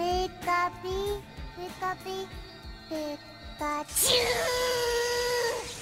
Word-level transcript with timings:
Pica-pi, 0.00 1.20
pica-pi, 1.56 2.26
Pikachu. 2.88 4.14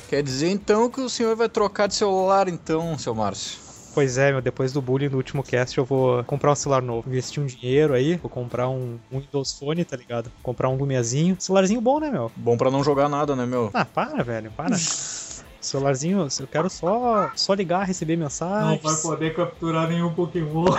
Quer 0.09 0.25
dizer 0.25 0.51
então 0.51 0.91
que 0.91 1.01
o 1.01 1.09
senhor 1.09 1.37
vai 1.37 1.49
trocar 1.49 1.87
de 1.87 1.95
celular 1.95 2.49
então, 2.49 2.99
seu 2.99 3.15
Márcio? 3.15 3.61
Pois 3.95 4.19
é, 4.19 4.33
meu, 4.33 4.41
depois 4.43 4.73
do 4.73 4.83
bullying 4.83 5.09
do 5.09 5.17
último 5.17 5.43
cast 5.43 5.79
eu 5.79 5.85
vou 5.85 6.25
comprar 6.25 6.51
um 6.51 6.55
celular 6.57 6.83
novo. 6.83 7.09
Investir 7.09 7.41
um 7.41 7.47
dinheiro 7.47 7.95
aí, 7.95 8.17
vou 8.17 8.29
comprar 8.29 8.69
um, 8.69 8.99
um 9.13 9.21
Windows 9.21 9.57
Phone, 9.57 9.85
tá 9.85 9.97
ligado? 9.97 10.33
Comprar 10.43 10.69
um 10.69 10.77
Lumiazinho. 10.77 11.37
Celularzinho 11.39 11.81
bom, 11.81 12.01
né, 12.01 12.11
meu? 12.11 12.33
Bom 12.35 12.57
pra 12.57 12.73
não 12.73 12.83
jogar 12.83 13.09
nada, 13.09 13.37
né, 13.37 13.47
meu? 13.47 13.71
Ah, 13.73 13.85
para, 13.85 14.25
velho, 14.25 14.51
para. 14.51 14.75
Celularzinho, 15.69 16.27
eu 16.41 16.47
quero 16.47 16.69
só, 16.71 17.31
só 17.37 17.55
ligar, 17.55 17.85
receber 17.85 18.17
Não 18.17 18.25
mensagens. 18.25 18.83
vai 18.83 18.97
poder 18.97 19.35
capturar 19.35 19.89
nenhum 19.89 20.13
Pokémon. 20.15 20.67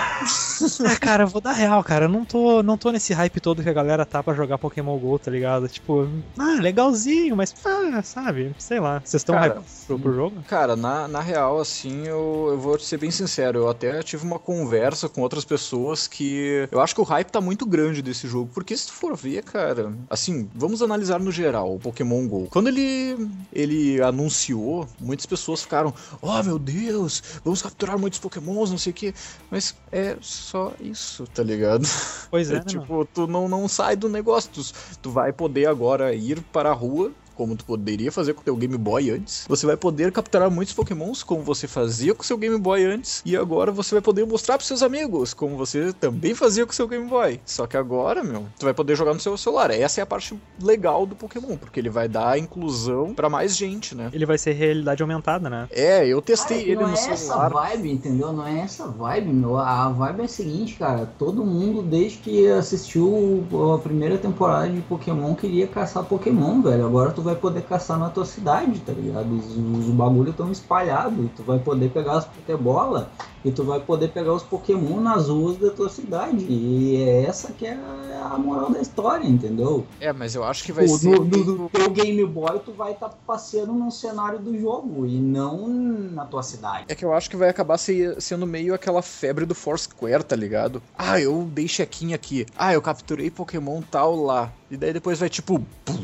Ah, 0.86 0.96
cara, 1.00 1.24
eu 1.24 1.28
vou 1.28 1.40
dar 1.42 1.54
real, 1.54 1.82
cara. 1.84 2.06
Eu 2.06 2.10
não 2.10 2.26
tô, 2.26 2.62
não 2.62 2.78
tô 2.78 2.92
nesse 2.92 3.14
hype 3.14 3.40
todo 3.40 3.64
que 3.64 3.70
a 3.70 3.74
galera 3.74 4.06
tá 4.06 4.22
pra 4.22 4.34
jogar 4.34 4.58
Pokémon 4.58 4.98
GO, 4.98 5.18
tá 5.18 5.32
ligado? 5.32 5.68
Tipo, 5.70 6.08
ah, 6.38 6.58
legalzinho, 6.60 7.36
mas, 7.36 7.54
ah, 7.66 8.02
sabe, 8.04 8.54
sei 8.58 8.80
lá. 8.80 9.02
Vocês 9.04 9.22
estão 9.22 9.36
hype 9.36 9.62
pro, 9.88 10.00
pro 10.00 10.14
jogo? 10.14 10.44
Cara, 10.48 10.76
na, 10.76 11.08
na 11.08 11.22
real, 11.22 11.60
assim, 11.60 12.06
eu, 12.06 12.48
eu 12.52 12.60
vou 12.60 12.78
ser 12.80 12.98
bem 12.98 13.10
sincero, 13.12 13.60
eu 13.60 13.70
até 13.70 14.02
tive 14.04 14.26
uma 14.26 14.38
conversa 14.40 15.08
com 15.08 15.22
outras 15.22 15.46
pessoas 15.46 16.08
que 16.08 16.68
eu 16.72 16.82
acho 16.82 16.94
que 16.94 17.02
o 17.02 17.06
hype 17.06 17.30
tá 17.32 17.40
muito 17.42 17.66
grande 17.66 18.02
desse 18.02 18.28
jogo, 18.28 18.50
porque 18.54 18.76
se 18.76 18.88
tu 18.88 18.94
for 18.94 19.16
ver, 19.16 19.44
cara, 19.44 19.94
assim, 20.10 20.50
vamos 20.54 20.82
analisar 20.82 21.20
no 21.20 21.32
geral 21.32 21.76
o 21.76 21.80
Pokémon 21.80 22.28
GO. 22.28 22.48
Quando 22.50 22.68
ele, 22.68 23.30
ele 23.54 24.02
anunciou, 24.02 24.79
muitas 25.00 25.26
pessoas 25.26 25.62
ficaram, 25.62 25.94
oh 26.22 26.44
meu 26.44 26.60
Deus, 26.60 27.22
vamos 27.44 27.62
capturar 27.62 27.98
muitos 27.98 28.20
Pokémons, 28.20 28.70
não 28.72 28.78
sei 28.78 28.92
o 28.92 28.96
que, 28.96 29.14
mas 29.50 29.76
é 29.92 30.18
só 30.22 30.74
isso, 30.80 31.26
tá 31.28 31.44
ligado? 31.44 31.88
Pois 32.30 32.50
é, 32.52 32.60
É, 32.60 32.60
né, 32.60 32.64
tipo, 32.64 33.06
tu 33.06 33.28
não, 33.28 33.48
não 33.48 33.68
sai 33.68 33.96
do 33.96 34.10
negócio. 34.10 34.52
Tu, 34.52 34.62
tu 35.02 35.12
vai 35.12 35.32
poder 35.34 35.68
agora 35.68 36.14
ir 36.14 36.42
para 36.52 36.70
a 36.70 36.74
rua, 36.74 37.12
como 37.40 37.56
tu 37.56 37.64
poderia 37.64 38.12
fazer 38.12 38.34
com 38.34 38.42
o 38.42 38.44
teu 38.44 38.54
Game 38.58 38.78
Boy 38.78 39.12
antes. 39.12 39.46
Você 39.48 39.66
vai 39.66 39.78
poder 39.78 40.12
capturar 40.12 40.52
muitos 40.52 40.74
Pokémons, 40.74 41.24
como 41.24 41.42
você 41.42 41.70
fazia 41.70 42.14
com 42.14 42.22
o 42.22 42.26
seu 42.26 42.38
Game 42.38 42.60
Boy 42.60 42.84
antes. 42.84 43.22
E 43.26 43.38
agora 43.38 43.72
você 43.72 43.96
vai 43.96 44.02
poder 44.02 44.26
mostrar 44.26 44.58
pros 44.58 44.68
seus 44.68 44.84
amigos, 44.84 45.34
como 45.34 45.56
você 45.56 45.94
também 45.94 46.36
fazia 46.36 46.66
com 46.66 46.74
o 46.74 46.76
seu 46.76 46.86
Game 46.86 47.08
Boy. 47.08 47.40
Só 47.46 47.66
que 47.66 47.78
agora, 47.78 48.26
meu, 48.26 48.46
tu 48.60 48.66
vai 48.66 48.74
poder 48.74 48.94
jogar 48.98 49.14
no 49.14 49.22
seu 49.22 49.38
celular. 49.38 49.72
Essa 49.72 50.02
é 50.02 50.04
a 50.04 50.06
parte 50.06 50.38
legal 50.62 51.06
do 51.06 51.16
Pokémon, 51.16 51.56
porque 51.56 51.80
ele 51.80 51.90
vai 51.90 52.10
dar 52.10 52.38
inclusão 52.38 53.14
pra 53.14 53.30
mais 53.30 53.56
gente, 53.56 53.96
né? 53.96 54.10
Ele 54.12 54.26
vai 54.26 54.38
ser 54.38 54.52
realidade 54.52 55.02
aumentada, 55.02 55.50
né? 55.50 55.70
É, 55.72 56.06
eu 56.06 56.22
testei 56.22 56.58
Cara, 56.58 56.70
ele 56.72 56.82
não 56.82 56.90
no 56.90 56.98
é 56.98 57.00
essa 57.00 57.16
celular. 57.16 57.50
vibe, 57.54 57.90
entendeu? 57.90 58.34
Não 58.34 58.46
é 58.46 58.60
essa 58.60 58.86
vibe, 58.86 59.32
meu. 59.32 59.56
A 59.56 59.88
vibe 59.88 60.22
é 60.22 60.26
a 60.26 60.28
seguinte, 60.28 60.76
cara. 60.76 61.06
Todo 61.18 61.46
mundo, 61.46 61.82
desde 61.82 62.18
que 62.18 62.50
assistiu 62.50 63.46
a 63.74 63.78
primeira 63.78 64.18
temporada 64.18 64.70
de 64.70 64.82
Pokémon, 64.82 65.34
queria 65.36 65.68
caçar 65.68 66.04
Pokémon, 66.04 66.62
velho. 66.62 66.86
Agora 66.86 67.12
tu 67.12 67.22
vai 67.22 67.29
poder 67.36 67.62
caçar 67.64 67.98
na 68.00 68.10
tua 68.10 68.26
cidade, 68.26 68.80
tá 68.82 68.94
ligado? 68.94 69.36
Os, 69.36 69.56
os 69.58 69.90
bagulho 69.90 70.32
estão 70.32 70.52
espalhados. 70.52 71.26
E 71.26 71.30
tu 71.30 71.44
vai 71.44 71.60
poder 71.60 71.90
pegar 71.90 72.18
as 72.18 72.26
Pokébola 72.26 73.12
e 73.44 73.52
tu 73.52 73.64
vai 73.64 73.80
poder 73.80 74.10
pegar 74.10 74.34
os 74.34 74.44
Pokémon 74.44 75.00
nas 75.00 75.30
ruas 75.30 75.58
da 75.58 75.70
tua 75.72 75.90
cidade. 75.90 76.46
E 76.50 76.98
é 77.04 77.24
essa 77.24 77.54
que 77.54 77.66
é 77.66 77.74
a 77.74 78.38
moral 78.38 78.72
da 78.72 78.80
história, 78.82 79.26
entendeu? 79.28 79.86
É, 80.00 80.12
mas 80.14 80.36
eu 80.36 80.44
acho 80.44 80.64
que 80.64 80.72
vai 80.72 80.86
Pô, 80.88 80.98
ser. 80.98 81.10
no, 81.10 81.26
no- 81.26 81.56
no 81.64 81.70
teu 81.70 81.90
Game 81.90 82.26
Boy, 82.26 82.60
tu 82.60 82.74
vai 82.74 82.92
estar 82.94 83.10
passeando 83.10 83.74
no 83.74 83.90
cenário 83.92 84.40
do 84.40 84.58
jogo 84.60 85.06
e 85.06 85.20
não 85.20 85.68
na 85.68 86.26
tua 86.26 86.44
cidade. 86.44 86.86
É 86.88 86.96
que 86.96 87.06
eu 87.06 87.14
acho 87.14 87.30
que 87.30 87.36
vai 87.38 87.50
acabar 87.50 87.78
se- 87.78 88.16
sendo 88.20 88.46
meio 88.48 88.74
aquela 88.74 89.02
febre 89.02 89.46
do 89.46 89.56
Foursquare, 89.56 90.24
tá 90.24 90.36
ligado? 90.36 90.82
Ah, 90.98 91.20
eu 91.20 91.44
dei 91.52 91.66
check-in 91.68 92.14
aqui. 92.14 92.46
Ah, 92.58 92.74
eu 92.74 92.82
capturei 92.82 93.30
Pokémon 93.32 93.82
tal 93.82 94.16
lá. 94.16 94.52
E 94.70 94.78
daí 94.78 94.94
depois 94.94 95.20
vai 95.20 95.30
tipo. 95.30 95.60
pum. 95.86 95.96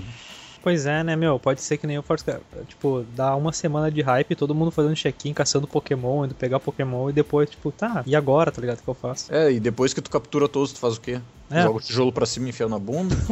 Pois 0.65 0.87
é, 0.87 1.03
né, 1.03 1.15
meu? 1.15 1.39
Pode 1.39 1.61
ser 1.61 1.77
que 1.77 1.85
nem 1.85 1.99
o 1.99 2.01
Force 2.01 2.25
Tipo, 2.67 3.05
dá 3.15 3.35
uma 3.35 3.53
semana 3.53 3.91
de 3.91 4.01
hype, 4.01 4.35
todo 4.35 4.55
mundo 4.55 4.71
fazendo 4.71 4.95
check-in, 4.95 5.31
caçando 5.31 5.67
Pokémon, 5.67 6.25
indo 6.25 6.33
pegar 6.33 6.59
Pokémon, 6.59 7.07
e 7.07 7.13
depois, 7.13 7.47
tipo, 7.51 7.71
tá, 7.71 8.01
e 8.03 8.15
agora, 8.15 8.51
tá 8.51 8.61
ligado? 8.61 8.79
O 8.79 8.81
que 8.81 8.89
eu 8.89 8.95
faço? 8.95 9.31
É, 9.31 9.51
e 9.51 9.59
depois 9.59 9.93
que 9.93 10.01
tu 10.01 10.09
captura 10.09 10.49
todos, 10.49 10.73
tu 10.73 10.79
faz 10.79 10.97
o 10.97 11.01
quê? 11.01 11.21
É. 11.49 11.61
Joga 11.63 11.77
o 11.77 11.81
tijolo 11.81 12.11
pra 12.11 12.25
cima 12.25 12.47
e 12.47 12.49
enfia 12.49 12.67
na 12.67 12.79
bunda? 12.79 13.15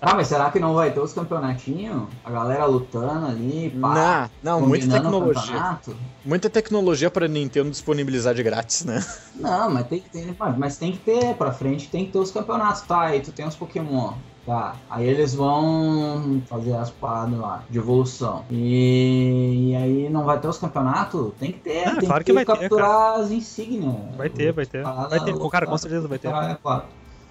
Ah, 0.00 0.14
mas 0.14 0.28
será 0.28 0.50
que 0.50 0.58
não 0.60 0.74
vai 0.74 0.90
ter 0.92 1.00
os 1.00 1.12
campeonatinhos? 1.12 2.04
A 2.24 2.30
galera 2.30 2.64
lutando 2.66 3.26
ali, 3.26 3.70
pá, 3.80 4.30
não, 4.42 4.60
não, 4.60 4.68
muita 4.68 4.88
tecnologia. 4.88 5.78
Muita 6.24 6.50
tecnologia 6.50 7.10
pra 7.10 7.26
Nintendo 7.26 7.70
disponibilizar 7.70 8.34
de 8.34 8.42
grátis, 8.42 8.84
né? 8.84 9.04
Não, 9.34 9.70
mas 9.70 9.86
tem 9.88 10.00
que 10.00 10.10
ter, 10.10 10.34
mas- 10.38 10.58
mas 10.58 10.76
tem 10.76 10.92
que 10.92 10.98
ter, 10.98 11.34
pra 11.34 11.52
frente 11.52 11.88
tem 11.88 12.04
que 12.06 12.12
ter 12.12 12.18
os 12.18 12.30
campeonatos, 12.30 12.82
tá? 12.82 13.00
Aí 13.02 13.20
tu 13.20 13.32
tem 13.32 13.46
os 13.46 13.56
Pokémon. 13.56 14.12
Tá, 14.46 14.74
aí 14.90 15.06
eles 15.06 15.34
vão 15.34 16.42
fazer 16.46 16.74
as 16.76 16.90
paradas 16.90 17.38
lá 17.38 17.62
de 17.70 17.78
evolução. 17.78 18.44
E, 18.50 19.70
e 19.70 19.74
aí 19.76 20.10
não 20.10 20.24
vai 20.24 20.38
ter 20.38 20.46
os 20.48 20.58
campeonatos? 20.58 21.32
Tem 21.40 21.50
que 21.50 21.60
ter, 21.60 21.88
Ah, 21.88 21.96
tem 21.96 22.06
claro 22.06 22.22
que, 22.22 22.30
que 22.30 22.34
vai 22.34 22.44
ter, 22.44 22.52
capturar 22.58 23.20
as 23.20 23.30
insígnias. 23.30 23.94
Vai 24.18 24.28
ter, 24.28 24.52
vai 24.52 24.66
ter. 24.66 24.82
Vai 24.82 25.18
ter, 25.24 25.48
cara, 25.50 25.66
com 25.66 25.78
certeza 25.78 26.06
vai 26.06 26.18
ter. 26.18 26.28
É, 26.28 26.58
claro. 26.62 26.73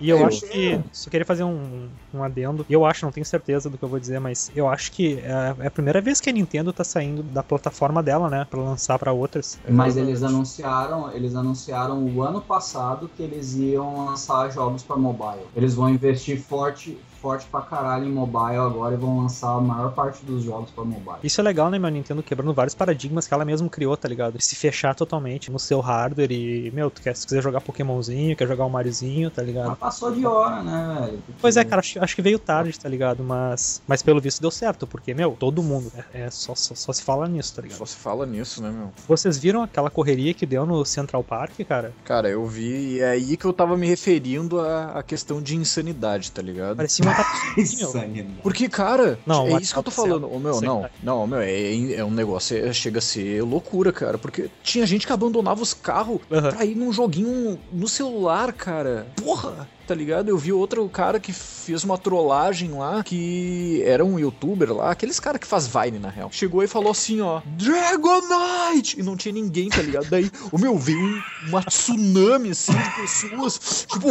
E 0.03 0.09
eu 0.09 0.19
Eu- 0.19 0.27
acho 0.27 0.41
que. 0.41 0.77
Só 0.91 1.09
queria 1.09 1.25
fazer 1.25 1.45
um, 1.45 1.87
um 2.13 2.21
adendo. 2.21 2.65
Eu 2.69 2.85
acho, 2.85 3.05
não 3.05 3.11
tenho 3.11 3.25
certeza 3.25 3.69
do 3.69 3.77
que 3.77 3.83
eu 3.85 3.87
vou 3.87 3.99
dizer, 4.01 4.19
mas 4.19 4.51
eu 4.53 4.67
acho 4.67 4.91
que 4.91 5.17
é 5.19 5.55
é 5.59 5.67
a 5.67 5.71
primeira 5.71 6.01
vez 6.01 6.19
que 6.19 6.29
a 6.29 6.33
Nintendo 6.33 6.73
tá 6.73 6.83
saindo 6.83 7.23
da 7.23 7.41
plataforma 7.41 8.03
dela, 8.03 8.29
né? 8.29 8.45
Pra 8.49 8.59
lançar 8.59 8.99
pra 8.99 9.13
outras. 9.13 9.57
Mas 9.69 9.95
eles 9.95 10.21
anunciaram, 10.21 11.09
eles 11.13 11.35
anunciaram 11.35 12.03
o 12.03 12.21
ano 12.21 12.41
passado 12.41 13.09
que 13.15 13.23
eles 13.23 13.55
iam 13.55 14.05
lançar 14.05 14.49
jogos 14.51 14.83
para 14.83 14.97
mobile. 14.97 15.45
Eles 15.55 15.73
vão 15.73 15.89
investir 15.89 16.37
forte, 16.41 16.97
forte 17.23 17.45
pra 17.49 17.61
caralho 17.61 18.03
em 18.05 18.11
mobile 18.11 18.57
agora 18.57 18.93
e 18.93 18.97
vão 18.97 19.19
lançar 19.19 19.55
a 19.55 19.61
maior 19.61 19.93
parte 19.93 20.25
dos 20.25 20.43
jogos 20.43 20.69
para 20.71 20.83
mobile. 20.83 21.15
Isso 21.23 21.39
é 21.39 21.43
legal, 21.43 21.69
né, 21.69 21.79
meu? 21.79 21.89
Nintendo 21.89 22.21
quebrando 22.21 22.53
vários 22.53 22.75
paradigmas 22.75 23.25
que 23.25 23.33
ela 23.33 23.45
mesma 23.45 23.69
criou, 23.69 23.95
tá 23.95 24.09
ligado? 24.09 24.35
Se 24.41 24.57
fechar 24.57 24.93
totalmente 24.93 25.49
no 25.49 25.57
seu 25.57 25.79
hardware 25.79 26.31
e, 26.33 26.69
meu, 26.71 26.91
tu 26.91 27.01
quer, 27.01 27.15
se 27.15 27.25
quiser 27.25 27.41
jogar 27.41 27.61
Pokémonzinho, 27.61 28.35
quer 28.35 28.45
jogar 28.45 28.65
o 28.65 28.69
Mariozinho, 28.69 29.31
tá 29.31 29.41
ligado? 29.41 29.69
Mas 29.69 29.77
passou 29.79 30.11
de 30.13 30.25
hora, 30.25 30.61
né, 30.61 30.97
velho? 30.99 31.17
Porque- 31.19 31.39
Pois 31.41 31.55
é, 31.55 31.63
cara, 31.63 31.79
acho, 31.79 32.03
acho 32.03 32.13
que 32.15 32.21
veio 32.21 32.37
tarde, 32.37 32.77
tá 32.77 32.89
ligado? 32.89 33.23
Mas, 33.23 33.81
mas 33.87 34.01
pelo 34.01 34.19
visto 34.19 34.41
deu 34.41 34.51
certo, 34.51 34.85
porque, 34.85 35.13
meu, 35.13 35.31
todo 35.39 35.63
mundo, 35.63 35.89
é, 36.13 36.23
é 36.23 36.29
só, 36.29 36.53
só, 36.55 36.75
só 36.75 36.91
se 36.91 37.01
fala 37.03 37.25
nisso, 37.29 37.55
tá 37.55 37.61
ligado? 37.61 37.77
Só 37.77 37.85
se 37.85 37.95
fala 37.95 38.25
nisso, 38.25 38.61
né, 38.61 38.69
meu? 38.69 38.91
Vocês 39.07 39.37
viram 39.37 39.63
aquela 39.63 39.89
correria 39.89 40.33
que 40.33 40.45
deu 40.45 40.65
no 40.65 40.83
Central 40.83 41.23
Park, 41.23 41.53
cara? 41.65 41.93
Cara, 42.03 42.27
eu 42.27 42.45
vi 42.45 42.95
e 42.95 42.99
é 42.99 43.11
aí 43.11 43.37
que 43.37 43.45
eu 43.45 43.53
tava 43.53 43.77
me 43.77 43.87
referindo 43.87 44.59
à, 44.59 44.99
à 44.99 45.03
questão 45.03 45.41
de 45.41 45.55
insanidade, 45.55 46.31
tá 46.31 46.41
ligado? 46.41 46.75
Parecia 46.77 47.05
uma 47.05 47.12
meu. 47.55 47.63
Insanidade. 47.65 48.39
Porque, 48.41 48.67
cara, 48.69 49.19
Não, 49.25 49.47
é 49.47 49.61
isso 49.61 49.73
que 49.73 49.79
eu 49.79 49.83
tô 49.83 49.91
tá 49.91 49.95
falando. 49.95 50.31
Ô, 50.31 50.39
meu, 50.39 50.59
não, 50.61 50.81
tá. 50.81 50.89
não, 51.01 51.27
meu, 51.27 51.39
é, 51.39 51.93
é 51.93 52.03
um 52.03 52.11
negócio, 52.11 52.57
é- 52.57 52.73
chega 52.73 52.99
a 52.99 53.01
ser 53.01 53.41
loucura, 53.43 53.91
cara. 53.91 54.17
Porque 54.17 54.49
tinha 54.63 54.85
gente 54.85 55.05
que 55.05 55.13
abandonava 55.13 55.61
os 55.61 55.73
carros 55.73 56.19
Aham. 56.31 56.51
pra 56.51 56.65
ir 56.65 56.75
num 56.75 56.91
joguinho 56.91 57.59
no 57.71 57.87
celular, 57.87 58.51
cara. 58.53 59.07
Porra! 59.15 59.67
Tá 59.85 59.93
ligado? 59.93 60.29
Eu 60.29 60.37
vi 60.37 60.53
outro 60.53 60.87
cara 60.87 61.19
que 61.19 61.33
fez 61.33 61.83
uma 61.83 61.97
trollagem 61.97 62.71
lá, 62.71 63.03
que 63.03 63.81
era 63.85 64.03
um 64.03 64.17
youtuber 64.17 64.73
lá, 64.73 64.91
aqueles 64.91 65.19
cara 65.19 65.37
que 65.37 65.45
faz 65.45 65.67
Vine, 65.67 65.99
na 65.99 66.09
real. 66.09 66.29
Chegou 66.31 66.63
e 66.63 66.67
falou 66.67 66.91
assim, 66.91 67.19
ó, 67.19 67.41
Dragonite! 67.57 68.99
E 68.99 69.03
não 69.03 69.17
tinha 69.17 69.33
ninguém, 69.33 69.69
tá 69.69 69.81
ligado? 69.81 70.07
Daí, 70.09 70.31
o 70.51 70.57
meu, 70.57 70.77
veio 70.77 70.97
um- 70.99 71.21
uma 71.49 71.61
tsunami, 71.63 72.51
assim, 72.51 72.71
de 72.73 72.89
pessoas, 73.01 73.85
tipo... 73.91 74.09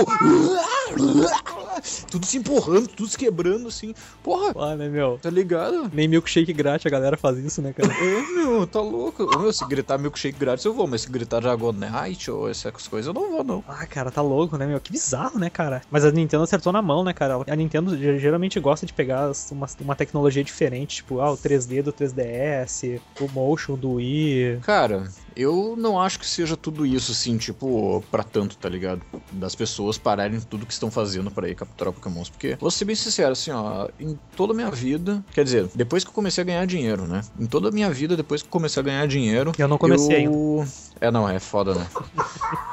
Tudo 2.10 2.26
se 2.26 2.36
empurrando, 2.36 2.88
tudo 2.88 3.08
se 3.08 3.16
quebrando, 3.16 3.68
assim. 3.68 3.94
Porra, 4.22 4.52
Ah, 4.56 4.76
né, 4.76 4.88
meu? 4.88 5.18
tá 5.22 5.30
ligado? 5.30 5.90
Nem 5.92 6.06
milkshake 6.06 6.52
grátis 6.52 6.86
a 6.86 6.90
galera 6.90 7.16
faz 7.16 7.38
isso, 7.38 7.62
né, 7.62 7.72
cara? 7.72 7.92
É, 7.92 8.22
meu, 8.34 8.66
tá 8.66 8.80
louco. 8.80 9.24
Ô, 9.24 9.38
meu, 9.38 9.52
se 9.52 9.64
gritar 9.66 9.98
milkshake 9.98 10.38
grátis 10.38 10.64
eu 10.64 10.74
vou, 10.74 10.86
mas 10.86 11.02
se 11.02 11.10
gritar 11.10 11.40
Dragonite 11.40 12.30
ou 12.30 12.48
essas 12.48 12.86
coisas 12.88 13.06
eu 13.06 13.14
não 13.14 13.30
vou, 13.30 13.42
não. 13.42 13.64
Ah, 13.66 13.86
cara, 13.86 14.10
tá 14.10 14.20
louco, 14.20 14.56
né, 14.56 14.66
meu? 14.66 14.80
Que 14.80 14.92
bizarro, 14.92 15.38
né, 15.38 15.48
cara? 15.48 15.61
Mas 15.90 16.04
a 16.04 16.10
Nintendo 16.10 16.42
acertou 16.44 16.72
na 16.72 16.82
mão, 16.82 17.02
né, 17.04 17.12
cara? 17.12 17.34
A 17.48 17.56
Nintendo 17.56 17.96
ge- 17.96 18.18
geralmente 18.18 18.58
gosta 18.60 18.84
de 18.86 18.92
pegar 18.92 19.30
uma, 19.50 19.66
uma 19.80 19.94
tecnologia 19.96 20.42
diferente, 20.44 20.96
tipo, 20.96 21.20
ah, 21.20 21.30
o 21.32 21.36
3D 21.36 21.82
do 21.82 21.92
3DS, 21.92 23.00
o 23.20 23.28
Motion 23.32 23.76
do 23.76 23.92
Wii. 23.94 24.58
Cara, 24.62 25.04
eu 25.36 25.74
não 25.76 26.00
acho 26.00 26.18
que 26.18 26.26
seja 26.26 26.56
tudo 26.56 26.84
isso, 26.86 27.12
assim, 27.12 27.36
tipo, 27.36 28.02
pra 28.10 28.22
tanto, 28.22 28.56
tá 28.56 28.68
ligado? 28.68 29.02
Das 29.32 29.54
pessoas 29.54 29.98
pararem 29.98 30.40
tudo 30.40 30.66
que 30.66 30.72
estão 30.72 30.90
fazendo 30.90 31.30
pra 31.30 31.48
ir 31.48 31.54
capturar 31.54 31.92
Pokémons. 31.92 32.28
Porque, 32.28 32.56
vou 32.60 32.70
ser 32.70 32.84
bem 32.84 32.96
sincero, 32.96 33.32
assim, 33.32 33.50
ó, 33.50 33.88
em 33.98 34.18
toda 34.36 34.52
a 34.52 34.56
minha 34.56 34.70
vida, 34.70 35.24
quer 35.32 35.44
dizer, 35.44 35.68
depois 35.74 36.04
que 36.04 36.10
eu 36.10 36.14
comecei 36.14 36.42
a 36.42 36.44
ganhar 36.44 36.66
dinheiro, 36.66 37.06
né? 37.06 37.22
Em 37.38 37.46
toda 37.46 37.68
a 37.68 37.72
minha 37.72 37.90
vida, 37.90 38.16
depois 38.16 38.42
que 38.42 38.48
eu 38.48 38.52
comecei 38.52 38.80
a 38.80 38.84
ganhar 38.84 39.06
dinheiro. 39.06 39.52
Eu 39.58 39.68
não 39.68 39.78
comecei 39.78 40.26
eu... 40.26 40.66
É, 41.00 41.10
não, 41.10 41.28
é 41.28 41.40
foda, 41.40 41.74
né? 41.74 41.86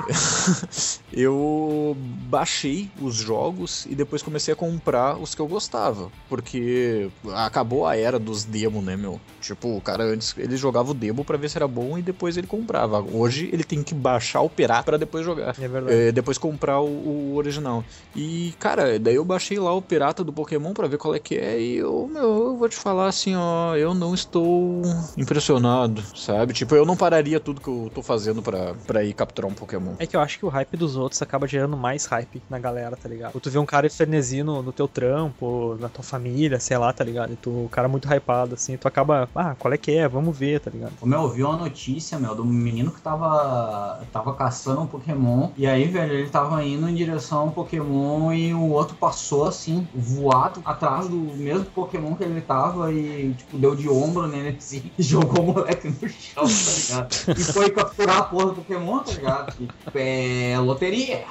eu 1.11 1.97
baixei 2.29 2.91
os 3.01 3.15
jogos 3.15 3.87
e 3.87 3.95
depois 3.95 4.21
comecei 4.21 4.53
a 4.53 4.55
comprar 4.55 5.17
os 5.17 5.33
que 5.33 5.41
eu 5.41 5.47
gostava. 5.47 6.11
Porque 6.27 7.09
acabou 7.33 7.87
a 7.87 7.97
era 7.97 8.19
dos 8.19 8.43
demo, 8.43 8.81
né, 8.81 8.95
meu? 8.95 9.19
Tipo, 9.41 9.75
o 9.75 9.81
cara 9.81 10.03
antes 10.03 10.35
ele 10.37 10.55
jogava 10.57 10.91
o 10.91 10.93
demo 10.93 11.25
pra 11.25 11.37
ver 11.37 11.49
se 11.49 11.57
era 11.57 11.67
bom 11.67 11.97
e 11.97 12.03
depois 12.03 12.37
ele 12.37 12.45
comprava. 12.49 12.99
Hoje 12.99 13.49
ele 13.53 13.63
tem 13.63 13.83
que 13.83 13.93
baixar 13.93 14.41
o 14.41 14.49
pirata 14.49 14.83
pra 14.83 14.97
depois 14.97 15.23
jogar. 15.23 15.55
É 15.59 15.67
verdade. 15.67 15.95
É, 15.95 16.11
depois 16.11 16.37
comprar 16.37 16.81
o, 16.81 16.87
o 16.87 17.35
original. 17.35 17.83
E, 18.15 18.53
cara, 18.59 18.99
daí 18.99 19.15
eu 19.15 19.23
baixei 19.23 19.59
lá 19.59 19.73
o 19.73 19.81
pirata 19.81 20.23
do 20.23 20.33
Pokémon 20.33 20.73
pra 20.73 20.87
ver 20.87 20.97
qual 20.97 21.15
é 21.15 21.19
que 21.19 21.35
é. 21.35 21.59
E 21.59 21.77
eu, 21.77 22.09
meu, 22.11 22.23
eu 22.23 22.57
vou 22.57 22.67
te 22.67 22.75
falar 22.75 23.07
assim, 23.07 23.35
ó, 23.35 23.75
eu 23.75 23.93
não 23.93 24.13
estou 24.13 24.81
impressionado, 25.17 26.03
sabe? 26.15 26.53
Tipo, 26.53 26.75
eu 26.75 26.85
não 26.85 26.97
pararia 26.97 27.39
tudo 27.39 27.61
que 27.61 27.67
eu 27.67 27.91
tô 27.93 28.01
fazendo 28.01 28.41
pra, 28.41 28.73
pra 28.87 29.03
ir 29.03 29.13
capturar 29.13 29.49
um 29.49 29.53
Pokémon. 29.53 29.93
É 29.99 30.07
que 30.07 30.15
eu 30.15 30.21
acho 30.21 30.39
que 30.39 30.45
o 30.45 30.49
hype 30.49 30.75
dos 30.75 30.95
outros 30.95 31.21
acaba 31.21 31.47
gerando 31.47 31.77
mais 31.77 32.05
hype 32.05 32.41
na 32.49 32.57
galera, 32.57 32.95
tá 32.95 33.07
ligado? 33.07 33.35
Ou 33.35 33.41
tu 33.41 33.49
vê 33.49 33.59
um 33.59 33.65
cara 33.65 33.89
frenesi 33.89 34.41
no, 34.43 34.61
no 34.61 34.71
teu 34.71 34.87
trampo, 34.87 35.77
na 35.79 35.89
tua 35.89 36.03
família, 36.03 36.59
sei 36.59 36.77
lá, 36.77 36.91
tá 36.91 37.03
ligado? 37.03 37.33
E 37.33 37.35
tu, 37.35 37.65
o 37.65 37.69
cara 37.69 37.87
muito 37.87 38.07
hypado, 38.11 38.55
assim, 38.55 38.77
tu 38.77 38.87
acaba, 38.87 39.29
ah, 39.35 39.55
qual 39.55 39.73
é 39.73 39.77
que 39.77 39.91
é? 39.91 40.07
Vamos 40.07 40.37
ver, 40.37 40.59
tá 40.59 40.71
ligado? 40.71 40.93
Meu, 41.03 41.21
eu 41.21 41.29
vi 41.29 41.43
uma 41.43 41.57
notícia, 41.57 42.17
meu, 42.17 42.35
do 42.43 42.45
menino 42.45 42.91
que 42.91 43.01
tava, 43.01 44.01
tava 44.11 44.33
caçando 44.33 44.81
um 44.81 44.87
Pokémon. 44.87 45.49
E 45.57 45.67
aí, 45.67 45.85
velho, 45.85 46.13
ele 46.13 46.29
tava 46.29 46.63
indo 46.63 46.87
em 46.87 46.95
direção 46.95 47.39
a 47.39 47.43
um 47.45 47.51
Pokémon 47.51 48.31
e 48.33 48.53
o 48.53 48.69
outro 48.69 48.95
passou 48.95 49.45
assim, 49.45 49.87
voado, 49.93 50.61
atrás 50.65 51.07
do 51.07 51.15
mesmo 51.15 51.65
Pokémon 51.65 52.15
que 52.15 52.23
ele 52.23 52.41
tava 52.41 52.91
e, 52.91 53.33
tipo, 53.33 53.57
deu 53.57 53.75
de 53.75 53.89
ombro 53.89 54.27
nele 54.27 54.57
assim 54.57 54.91
e 54.97 55.03
jogou 55.03 55.43
o 55.43 55.53
moleque 55.53 55.87
no 55.87 56.09
chão, 56.09 56.43
tá 56.43 56.97
ligado? 56.97 57.39
E 57.39 57.43
foi 57.43 57.69
capturar 57.69 58.17
a 58.17 58.23
porra 58.23 58.45
do 58.47 58.55
Pokémon, 58.55 58.99
tá 58.99 59.11
ligado? 59.11 59.55
E, 59.95 60.49
é 60.51 60.59
loteria. 60.59 61.25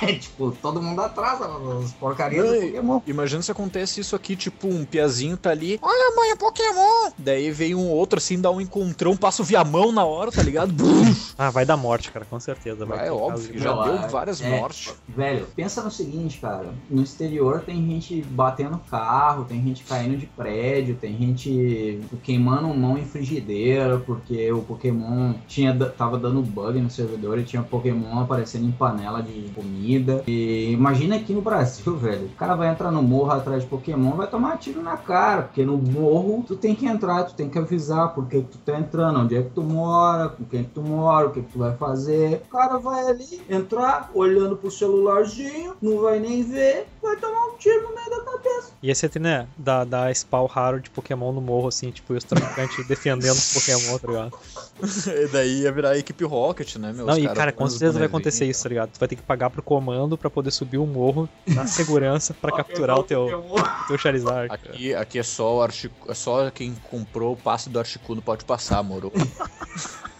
É, 0.10 0.14
tipo, 0.14 0.50
todo 0.62 0.80
mundo 0.80 1.00
atrás, 1.02 1.40
as 1.42 1.92
porcarias 1.92 2.42
do 2.44 2.50
Não, 2.52 2.62
e- 2.62 2.66
Pokémon. 2.70 3.00
Imagina 3.06 3.42
se 3.42 3.52
acontece 3.52 4.00
isso 4.00 4.16
aqui, 4.16 4.34
tipo, 4.34 4.66
um 4.66 4.84
piazinho 4.84 5.36
tá 5.36 5.50
ali, 5.50 5.78
olha 5.82 6.16
mãe, 6.16 6.30
é 6.30 6.36
Pokémon! 6.36 7.10
Daí 7.18 7.50
vem 7.50 7.74
um 7.74 7.88
outro 7.90 8.16
assim, 8.18 8.40
dá 8.40 8.50
um 8.50 8.60
encontrão, 8.62 9.14
passa 9.16 9.42
o 9.42 9.44
viamão 9.44 9.92
na 9.92 10.02
hora, 10.04 10.32
tá 10.32 10.42
ligado? 10.42 10.72
Brum! 10.72 11.14
Ah, 11.36 11.50
vai 11.50 11.66
dar 11.66 11.76
morte, 11.76 12.10
cara, 12.10 12.24
com 12.24 12.40
certeza. 12.40 12.86
Vai 12.86 12.98
é 13.00 13.02
ter 13.04 13.10
óbvio, 13.10 13.58
já 13.60 13.74
Não, 13.74 13.84
deu 13.84 13.94
é- 13.96 14.08
várias 14.08 14.40
é. 14.40 14.48
mortes. 14.58 14.94
Velho, 15.08 15.46
pensa 15.54 15.82
no 15.82 15.90
seguinte, 15.90 16.38
cara. 16.38 16.72
No 16.88 17.02
exterior 17.02 17.60
tem 17.60 17.76
gente 17.86 18.22
batendo 18.22 18.78
carro, 18.90 19.44
tem 19.44 19.62
gente 19.62 19.84
caindo 19.84 20.16
de 20.16 20.26
prédio, 20.26 20.96
tem 20.96 21.16
gente 21.18 22.00
queimando 22.22 22.68
mão 22.68 22.96
em 22.96 23.04
frigideira 23.04 23.98
porque 23.98 24.50
o 24.50 24.62
Pokémon 24.62 25.34
tinha, 25.46 25.74
tava 25.90 26.18
dando 26.18 26.40
bug 26.42 26.80
no 26.80 26.88
servidor 26.90 27.38
e 27.38 27.42
tinha 27.44 27.62
Pokémon 27.62 28.20
aparecendo 28.20 28.66
em 28.66 28.72
panela 28.72 29.22
de 29.22 29.50
comida. 29.54 29.89
E 30.26 30.72
imagina 30.72 31.16
aqui 31.16 31.32
no 31.32 31.42
Brasil, 31.42 31.96
velho. 31.96 32.26
O 32.26 32.36
cara 32.36 32.54
vai 32.54 32.68
entrar 32.68 32.90
no 32.90 33.02
morro 33.02 33.32
atrás 33.32 33.62
de 33.62 33.68
Pokémon 33.68 34.12
vai 34.12 34.26
tomar 34.26 34.58
tiro 34.58 34.82
na 34.82 34.96
cara. 34.96 35.42
Porque 35.42 35.64
no 35.64 35.76
morro 35.76 36.44
tu 36.46 36.56
tem 36.56 36.74
que 36.74 36.86
entrar, 36.86 37.24
tu 37.24 37.34
tem 37.34 37.48
que 37.48 37.58
avisar 37.58 38.14
por 38.14 38.26
que 38.26 38.40
que 38.40 38.48
tu 38.48 38.58
tá 38.58 38.78
entrando, 38.78 39.20
onde 39.20 39.36
é 39.36 39.42
que 39.42 39.50
tu 39.50 39.62
mora, 39.62 40.28
com 40.28 40.44
quem 40.44 40.64
que 40.64 40.70
tu 40.70 40.82
mora, 40.82 41.28
o 41.28 41.30
que 41.30 41.42
que 41.42 41.52
tu 41.52 41.58
vai 41.58 41.76
fazer. 41.76 42.42
O 42.46 42.50
cara 42.50 42.78
vai 42.78 43.06
ali 43.06 43.40
entrar 43.48 44.10
olhando 44.14 44.56
pro 44.56 44.70
celularzinho, 44.70 45.74
não 45.80 46.00
vai 46.00 46.18
nem 46.18 46.42
ver, 46.42 46.86
vai 47.02 47.16
tomar 47.16 47.46
um 47.46 47.56
tiro 47.58 47.88
no 47.88 47.94
meio 47.94 48.10
da 48.10 48.20
cabeça. 48.24 48.72
E 48.82 48.90
esse 48.90 49.18
né, 49.18 49.46
da, 49.56 49.84
da 49.84 50.14
spawn 50.14 50.46
raro 50.46 50.80
de 50.80 50.88
Pokémon 50.90 51.32
no 51.32 51.40
morro, 51.40 51.68
assim, 51.68 51.90
tipo, 51.90 52.14
e 52.14 52.16
os 52.16 52.24
traficantes 52.24 52.86
defendendo 52.86 53.32
os 53.32 53.54
Pokémon, 53.54 53.98
tá 53.98 54.08
ligado? 54.08 54.38
E 55.10 55.26
daí 55.28 55.60
ia 55.62 55.72
virar 55.72 55.90
a 55.90 55.98
equipe 55.98 56.24
Rocket, 56.24 56.76
né, 56.76 56.92
meu? 56.92 57.04
Não, 57.04 57.12
Os 57.12 57.18
e 57.18 57.28
cara, 57.28 57.52
com 57.52 57.68
certeza 57.68 57.98
vai 57.98 58.06
acontecer 58.06 58.46
isso, 58.46 58.62
tá 58.62 58.68
ligado? 58.68 58.90
Tu 58.90 58.98
vai 58.98 59.08
ter 59.08 59.16
que 59.16 59.22
pagar 59.22 59.50
pro 59.50 59.62
comando 59.80 60.18
pra 60.18 60.28
poder 60.28 60.50
subir 60.50 60.76
o 60.76 60.86
morro 60.86 61.28
na 61.48 61.64
segurança 61.66 62.34
pra 62.34 62.52
capturar 62.52 62.98
o 62.98 63.02
teu, 63.02 63.24
o 63.24 63.86
teu 63.88 63.96
Charizard. 63.96 64.52
Aqui, 64.52 64.94
aqui 64.94 65.18
é 65.18 65.22
só 65.22 65.56
o 65.56 65.62
Articu... 65.62 66.10
é 66.10 66.14
só 66.14 66.50
quem 66.50 66.74
comprou 66.74 67.32
o 67.32 67.36
passe 67.36 67.70
do 67.70 67.78
Articuno 67.78 68.20
pode 68.20 68.44
passar, 68.44 68.82
moro? 68.82 69.10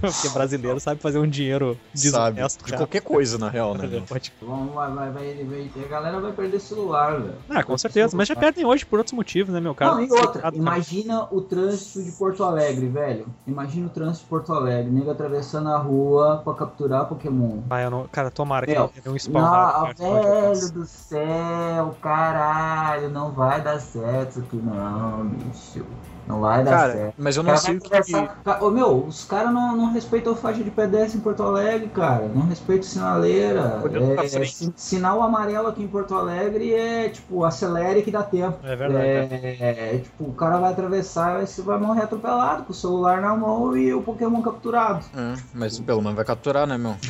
Porque 0.00 0.28
brasileiro 0.28 0.78
sabe 0.78 1.00
fazer 1.00 1.18
um 1.18 1.28
dinheiro 1.28 1.78
Sabe? 1.94 2.42
De 2.42 2.56
cara. 2.64 2.76
qualquer 2.78 3.00
coisa, 3.00 3.38
na 3.38 3.48
real, 3.48 3.74
né? 3.74 4.02
Pode- 4.06 4.32
Vamos, 4.42 4.74
vai, 4.74 4.90
vai, 4.92 5.10
vai, 5.10 5.44
vai, 5.44 5.84
a 5.84 5.88
galera 5.88 6.20
vai 6.20 6.32
perder 6.32 6.60
celular, 6.60 7.20
velho. 7.20 7.34
Ah, 7.48 7.62
com 7.62 7.76
certeza. 7.78 8.16
Mas 8.16 8.28
já 8.28 8.36
perdem 8.36 8.64
hoje 8.64 8.84
por 8.84 8.98
outros 8.98 9.14
motivos, 9.14 9.52
né, 9.52 9.60
meu 9.60 9.74
cara? 9.74 9.94
Não, 9.94 10.02
e 10.02 10.10
outra, 10.10 10.50
imagina 10.54 11.26
o 11.30 11.40
trânsito 11.40 12.02
de 12.02 12.12
Porto 12.12 12.44
Alegre, 12.44 12.88
velho. 12.88 13.26
Imagina 13.46 13.86
o 13.86 13.90
trânsito 13.90 14.24
de 14.24 14.30
Porto 14.30 14.52
Alegre, 14.52 14.90
nego 14.90 15.10
atravessando 15.10 15.68
a 15.68 15.78
rua 15.78 16.40
pra 16.44 16.54
capturar 16.54 17.06
Pokémon. 17.06 17.60
Ah, 17.70 17.80
eu 17.82 17.90
não... 17.90 18.06
Cara, 18.08 18.30
tomara 18.30 18.66
que 18.66 18.72
Meu, 18.72 18.82
não 18.82 18.88
tenha 18.88 19.14
um 19.14 19.18
spawn 19.18 19.40
Não, 19.42 19.86
que 19.94 19.94
pode 20.02 20.60
velho 20.60 20.72
do 20.72 20.86
céu, 20.86 21.96
caralho, 22.02 23.08
não 23.10 23.32
vai 23.32 23.60
dar 23.62 23.80
certo 23.80 24.30
isso 24.30 24.40
aqui 24.40 24.56
não, 24.56 25.24
bicho. 25.26 25.84
Não 26.26 26.40
vai 26.40 26.64
dar 26.64 26.70
Cara, 26.72 26.92
certo. 26.92 27.14
mas 27.16 27.36
eu 27.36 27.42
não 27.44 27.50
cara 27.50 27.60
sei 27.60 27.76
o 27.76 27.80
que. 27.80 28.64
Ô, 28.64 28.70
meu, 28.70 29.06
os 29.06 29.24
caras 29.24 29.52
não, 29.52 29.76
não 29.76 29.92
respeitam 29.92 30.34
faixa 30.34 30.62
de 30.62 30.70
pedestre 30.70 31.18
em 31.18 31.20
Porto 31.20 31.42
Alegre, 31.42 31.88
cara. 31.88 32.28
Não 32.34 32.42
respeitam 32.42 32.82
sinaleira. 32.82 33.80
É, 33.84 34.72
sinal 34.74 35.22
amarelo 35.22 35.68
aqui 35.68 35.84
em 35.84 35.88
Porto 35.88 36.14
Alegre 36.14 36.74
é 36.74 37.08
tipo, 37.10 37.44
acelere 37.44 38.02
que 38.02 38.10
dá 38.10 38.24
tempo. 38.24 38.58
É 38.64 38.74
verdade. 38.74 39.06
É, 39.06 39.94
é, 39.94 39.98
tipo, 39.98 40.24
o 40.24 40.32
cara 40.32 40.58
vai 40.58 40.72
atravessar 40.72 41.42
e 41.42 41.46
você 41.46 41.62
vai 41.62 41.78
morrer 41.78 42.02
atropelado 42.02 42.64
com 42.64 42.72
o 42.72 42.74
celular 42.74 43.20
na 43.20 43.36
mão 43.36 43.76
e 43.76 43.94
o 43.94 44.02
Pokémon 44.02 44.42
capturado. 44.42 45.04
É, 45.16 45.34
mas 45.54 45.78
pelo 45.78 46.02
menos 46.02 46.16
vai 46.16 46.24
capturar, 46.24 46.66
né, 46.66 46.76
meu? 46.76 46.96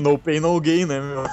no 0.00 0.18
pain, 0.18 0.40
no 0.40 0.58
gain, 0.60 0.86
né, 0.86 1.00
meu? 1.00 1.24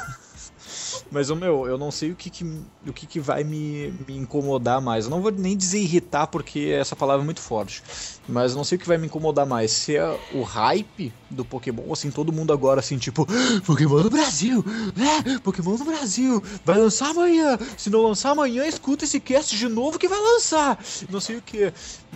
Mas, 1.12 1.30
meu, 1.32 1.68
eu 1.68 1.78
não 1.78 1.90
sei 1.92 2.12
o 2.12 2.16
que, 2.16 2.30
que, 2.30 2.44
o 2.86 2.94
que, 2.94 3.08
que 3.08 3.20
vai 3.20 3.44
me, 3.44 3.94
me 4.08 4.16
incomodar 4.18 4.80
mais. 4.80 5.06
Eu 5.06 5.12
não 5.12 5.22
vou 5.22 5.32
nem 5.32 5.58
dizer 5.58 5.80
irritar, 5.80 6.28
porque 6.28 6.76
essa 6.78 6.96
palavra 6.96 7.24
é 7.24 7.26
muito 7.26 7.42
forte. 7.42 7.82
Mas 8.28 8.52
eu 8.52 8.58
não 8.58 8.64
sei 8.64 8.78
o 8.78 8.80
que 8.80 8.88
vai 8.88 8.98
me 8.98 9.08
incomodar 9.08 9.46
mais. 9.46 9.72
Se 9.72 9.96
é 9.96 10.20
o 10.34 10.44
hype 10.44 11.12
do 11.30 11.44
Pokémon, 11.44 11.92
assim, 11.92 12.12
todo 12.12 12.32
mundo 12.32 12.54
agora, 12.54 12.80
assim, 12.80 12.98
tipo, 12.98 13.26
Pokémon 13.66 14.04
no 14.04 14.10
Brasil! 14.10 14.64
É, 14.98 15.40
Pokémon 15.40 15.78
no 15.78 15.86
Brasil! 15.86 16.44
Vai 16.64 16.78
lançar 16.78 17.10
amanhã! 17.10 17.58
Se 17.78 17.90
não 17.90 18.04
lançar 18.04 18.32
amanhã, 18.32 18.68
escuta 18.68 19.06
esse 19.06 19.20
cast 19.20 19.58
de 19.58 19.68
novo 19.68 19.98
que 19.98 20.08
vai 20.08 20.20
lançar! 20.20 20.78
Não 21.10 21.20
sei 21.20 21.38
o 21.38 21.42
que. 21.42 21.74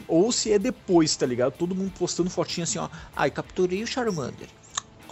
Ou 0.08 0.32
se 0.32 0.52
é 0.52 0.60
depois, 0.60 1.16
tá 1.16 1.26
ligado? 1.26 1.54
Todo 1.54 1.76
mundo 1.76 1.92
postando 1.98 2.30
fotinha 2.30 2.64
assim, 2.64 2.78
ó. 2.78 2.90
Ai, 3.16 3.32
capturei 3.32 3.82
o 3.82 3.88
Charmander. 3.88 4.48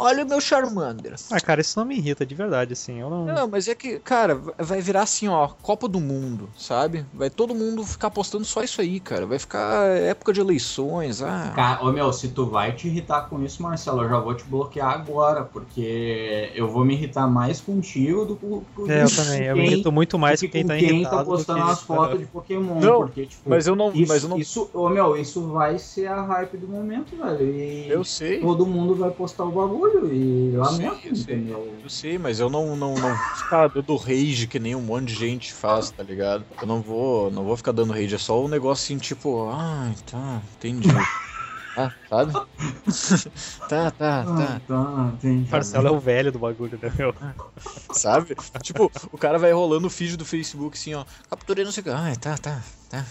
Olha 0.01 0.23
o 0.25 0.27
meu 0.27 0.41
Charmander. 0.41 1.15
Ah, 1.31 1.39
cara, 1.39 1.61
isso 1.61 1.77
não 1.79 1.85
me 1.85 1.95
irrita, 1.95 2.25
de 2.25 2.33
verdade, 2.35 2.73
assim. 2.73 2.99
Eu 2.99 3.09
não. 3.09 3.25
Não, 3.25 3.47
mas 3.47 3.67
é 3.67 3.75
que, 3.75 3.99
cara, 3.99 4.35
vai 4.59 4.81
virar 4.81 5.03
assim, 5.03 5.27
ó, 5.27 5.47
Copa 5.47 5.87
do 5.87 5.99
Mundo, 5.99 6.49
sabe? 6.57 7.05
Vai 7.13 7.29
todo 7.29 7.53
mundo 7.53 7.83
ficar 7.85 8.09
postando 8.09 8.43
só 8.45 8.63
isso 8.63 8.81
aí, 8.81 8.99
cara. 8.99 9.25
Vai 9.25 9.37
ficar 9.39 9.85
época 9.97 10.33
de 10.33 10.41
eleições, 10.41 11.21
ah. 11.21 11.51
Cara, 11.55 11.83
ô 11.83 11.91
meu, 11.91 12.11
se 12.11 12.29
tu 12.29 12.45
vai 12.47 12.73
te 12.75 12.87
irritar 12.87 13.29
com 13.29 13.41
isso, 13.43 13.61
Marcelo, 13.61 14.01
eu 14.03 14.09
já 14.09 14.19
vou 14.19 14.33
te 14.35 14.43
bloquear 14.45 14.89
agora, 14.91 15.43
porque 15.45 16.51
eu 16.55 16.67
vou 16.67 16.83
me 16.85 16.93
irritar 16.93 17.27
mais 17.27 17.61
contigo 17.61 18.25
do 18.25 18.35
que 18.35 18.41
com 18.75 18.89
É, 18.91 19.03
eu 19.03 19.09
também. 19.15 19.43
Eu 19.43 19.55
me 19.55 19.61
quem- 19.63 19.73
irrito 19.73 19.91
muito 19.91 20.17
mais 20.17 20.39
do 20.39 20.47
com 20.47 20.51
quem 20.51 20.65
tá 20.65 20.77
quem 20.77 20.89
irritado. 20.89 21.17
tá 21.17 21.23
do 21.23 21.29
postando 21.29 21.61
as 21.63 21.81
fotos 21.81 22.19
de 22.19 22.25
Pokémon, 22.27 22.79
Não, 22.79 22.97
porque, 23.05 23.25
tipo, 23.27 23.49
Mas 23.49 23.67
eu 23.67 23.75
não, 23.75 23.91
isso, 23.93 24.07
mas 24.07 24.23
eu 24.23 24.29
não, 24.29 24.37
isso, 24.37 24.69
ô 24.73 24.89
meu, 24.89 25.17
isso 25.17 25.47
vai 25.51 25.77
ser 25.77 26.07
a 26.07 26.21
hype 26.21 26.57
do 26.57 26.67
momento, 26.67 27.17
velho, 27.17 27.45
e 27.53 27.89
eu 27.89 28.03
sei. 28.03 28.39
todo 28.39 28.65
mundo 28.65 28.95
vai 28.95 29.11
postar 29.11 29.43
o 29.45 29.51
bagulho, 29.51 29.90
e 30.11 30.51
lamento, 30.55 31.07
eu 31.07 31.15
sei. 31.15 31.35
entendeu? 31.35 31.79
Eu 31.83 31.89
sei, 31.89 32.17
mas 32.17 32.39
eu 32.39 32.49
não, 32.49 32.75
não, 32.75 32.95
não 32.95 33.17
ficar 33.17 33.67
dando 33.69 33.95
rage 33.95 34.47
que 34.47 34.59
nem 34.59 34.75
um 34.75 34.81
monte 34.81 35.07
de 35.07 35.15
gente 35.15 35.53
faz, 35.53 35.91
tá 35.91 36.03
ligado? 36.03 36.45
Eu 36.59 36.67
não 36.67 36.81
vou, 36.81 37.31
não 37.31 37.43
vou 37.43 37.57
ficar 37.57 37.71
dando 37.71 37.93
rage, 37.93 38.15
é 38.15 38.17
só 38.17 38.43
um 38.43 38.47
negócio 38.47 38.83
assim, 38.83 38.97
tipo, 38.97 39.49
ai, 39.49 39.93
tá, 40.05 40.41
entendi. 40.55 40.89
Ah, 41.73 41.89
sabe? 42.09 42.33
tá, 43.69 43.89
tá, 43.91 44.21
Ah, 44.23 44.25
tá. 44.25 44.61
tá, 44.67 45.11
entendi. 45.15 45.49
Marcelo 45.49 45.87
é 45.87 45.91
o 45.91 45.99
velho 46.01 46.33
do 46.33 46.37
bagulho, 46.37 46.77
né, 46.81 46.91
meu? 46.97 47.13
Sabe? 47.95 48.35
tipo, 48.61 48.91
o 49.09 49.17
cara 49.17 49.39
vai 49.39 49.53
rolando 49.53 49.87
o 49.87 49.89
feed 49.89 50.17
do 50.17 50.25
Facebook 50.25 50.77
assim, 50.77 50.93
ó. 50.93 51.05
Capturei 51.29 51.63
não 51.63 51.71
sei 51.71 51.79
o 51.81 51.83
que. 51.85 51.89
Ai, 51.89 52.17
tá, 52.17 52.37
tá, 52.37 52.61
tá. 52.89 53.05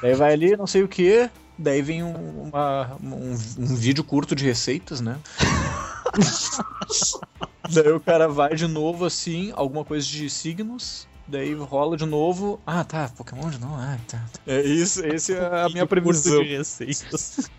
Daí 0.00 0.14
vai 0.14 0.32
ali, 0.32 0.56
não 0.56 0.66
sei 0.66 0.82
o 0.82 0.88
que. 0.88 1.28
Daí 1.58 1.82
vem 1.82 2.02
um, 2.04 2.42
uma- 2.44 2.96
um, 3.02 3.32
um 3.32 3.76
vídeo 3.76 4.04
curto 4.04 4.34
de 4.34 4.44
receitas, 4.44 5.00
né? 5.00 5.18
daí 7.70 7.90
o 7.92 8.00
cara 8.00 8.28
vai 8.28 8.54
de 8.54 8.66
novo 8.68 9.04
assim, 9.04 9.52
alguma 9.56 9.84
coisa 9.84 10.06
de 10.06 10.30
signos. 10.30 11.06
Daí 11.26 11.52
rola 11.52 11.96
de 11.96 12.06
novo. 12.06 12.58
Ah, 12.66 12.84
tá, 12.84 13.10
Pokémon 13.14 13.50
de 13.50 13.60
novo. 13.60 13.74
Ah, 13.76 13.98
tá. 14.06 14.18
tá. 14.32 14.40
É 14.46 14.62
isso, 14.62 15.04
esse 15.04 15.34
é 15.34 15.64
a 15.64 15.68
minha 15.68 15.86
previsão. 15.86 16.42
De 16.42 16.56
receitas. 16.56 17.50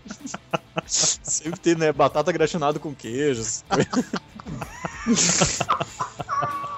Sempre 0.86 1.60
tem, 1.60 1.74
né? 1.76 1.92
Batata 1.92 2.32
gratinada 2.32 2.80
com 2.80 2.92
queijos. 2.92 3.62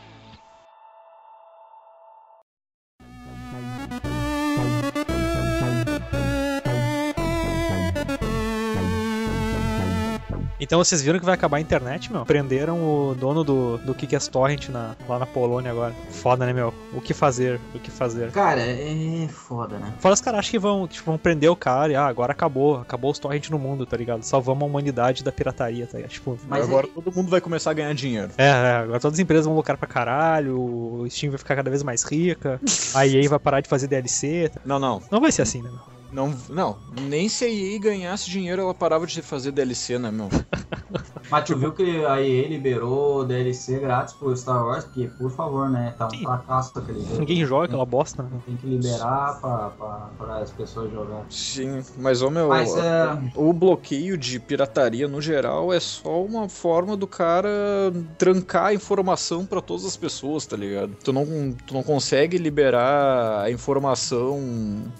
Então 10.63 10.79
vocês 10.79 11.03
viram 11.03 11.19
que 11.19 11.25
vai 11.25 11.35
acabar 11.35 11.57
a 11.57 11.61
internet, 11.61 12.13
meu? 12.13 12.25
Prenderam 12.25 12.79
o 12.79 13.17
dono 13.17 13.43
do, 13.43 13.79
do 13.79 13.93
Kick 13.95 14.17
Torrent 14.31 14.69
na, 14.69 14.95
lá 15.09 15.19
na 15.19 15.27
Polônia 15.27 15.73
agora. 15.73 15.93
Foda, 16.11 16.47
né, 16.47 16.53
meu? 16.53 16.73
O 16.93 17.01
que 17.01 17.13
fazer? 17.13 17.61
O 17.75 17.81
que 17.81 17.91
fazer? 17.91 18.31
Cara, 18.31 18.61
é 18.61 19.27
foda, 19.29 19.77
né? 19.77 19.93
Fora 19.99 20.15
os 20.15 20.21
caras 20.21 20.39
acham 20.39 20.53
que 20.53 20.59
vão, 20.61 20.87
tipo, 20.87 21.05
vão 21.05 21.19
prender 21.19 21.51
o 21.51 21.57
cara 21.57 21.93
e 21.93 21.97
ah, 21.97 22.07
agora 22.07 22.31
acabou, 22.31 22.79
acabou 22.81 23.11
os 23.11 23.19
torrent 23.19 23.51
no 23.51 23.59
mundo, 23.59 23.85
tá 23.85 23.97
ligado? 23.97 24.23
Salvamos 24.23 24.63
a 24.63 24.67
humanidade 24.67 25.25
da 25.25 25.33
pirataria, 25.33 25.85
tá 25.85 25.99
ligado? 25.99 26.13
Tipo, 26.13 26.39
Mas 26.47 26.63
Agora 26.65 26.87
é- 26.87 26.91
todo 26.91 27.13
mundo 27.13 27.29
vai 27.29 27.41
começar 27.41 27.73
a 27.73 27.75
ganhar 27.75 27.93
dinheiro. 27.93 28.31
é, 28.39 28.47
é, 28.47 28.73
agora 28.77 29.01
todas 29.01 29.17
as 29.17 29.21
empresas 29.21 29.47
vão 29.47 29.57
lucrar 29.57 29.77
pra 29.77 29.89
caralho, 29.89 30.61
o 30.61 31.07
Steam 31.11 31.33
vai 31.33 31.39
ficar 31.39 31.57
cada 31.57 31.71
vez 31.71 31.83
mais 31.83 32.05
rica, 32.05 32.61
a 32.95 33.05
EA 33.05 33.29
vai 33.29 33.41
parar 33.41 33.61
de 33.61 33.69
fazer 33.69 33.89
DLC. 33.89 34.49
tá? 34.55 34.61
Não, 34.65 34.79
não. 34.79 35.03
Não 35.11 35.21
vai 35.21 35.33
ser 35.33 35.43
assim, 35.43 35.61
né, 35.61 35.71
meu? 35.71 35.92
Não, 36.13 36.37
não. 36.51 36.79
Nem 37.01 37.29
se 37.29 37.45
a 37.45 37.49
EA 37.49 37.79
ganhasse 37.79 38.29
dinheiro, 38.29 38.61
ela 38.63 38.75
parava 38.75 39.07
de 39.07 39.23
fazer 39.23 39.51
DLC, 39.51 39.99
né, 39.99 40.11
meu? 40.11 40.29
Mas 41.33 41.45
tu 41.45 41.57
viu 41.57 41.73
que 41.73 42.05
a 42.05 42.21
EA 42.21 42.49
liberou 42.49 43.25
DLC 43.25 43.79
grátis 43.79 44.13
pro 44.13 44.37
Star 44.37 44.65
Wars? 44.65 44.85
Porque, 44.85 45.11
por 45.19 45.31
favor, 45.31 45.71
né? 45.71 45.95
Tá 45.97 46.07
um 46.07 46.11
Sim. 46.11 46.25
fracasso 46.25 46.79
aquele 46.79 47.01
jogo. 47.01 47.19
Ninguém 47.21 47.45
joga 47.47 47.65
aquela 47.65 47.87
bosta, 47.87 48.23
né? 48.23 48.29
Tem 48.45 48.57
que 48.57 48.67
liberar 48.67 49.41
pra, 49.41 49.71
pra, 49.71 50.11
pra 50.19 50.39
as 50.39 50.51
pessoas 50.51 50.93
jogarem. 50.93 51.25
Sim, 51.31 51.83
mas, 51.97 52.21
ô, 52.21 52.29
meu, 52.29 52.49
Mas 52.49 52.77
é. 52.77 53.19
o 53.35 53.53
bloqueio 53.53 54.19
de 54.19 54.39
pirataria 54.39 55.09
no 55.09 55.21
geral 55.23 55.73
é 55.73 55.81
só 55.81 56.23
uma 56.23 56.49
forma 56.49 56.97
do 56.97 57.07
cara 57.07 57.49
trancar 58.19 58.67
a 58.67 58.75
informação 58.75 59.47
pra 59.47 59.61
todas 59.61 59.87
as 59.87 59.97
pessoas, 59.97 60.47
tá 60.47 60.57
ligado? 60.57 60.95
Tu 61.03 61.13
não, 61.13 61.25
tu 61.67 61.73
não 61.73 61.83
consegue 61.83 62.37
liberar 62.37 63.43
a 63.43 63.51
informação 63.51 64.39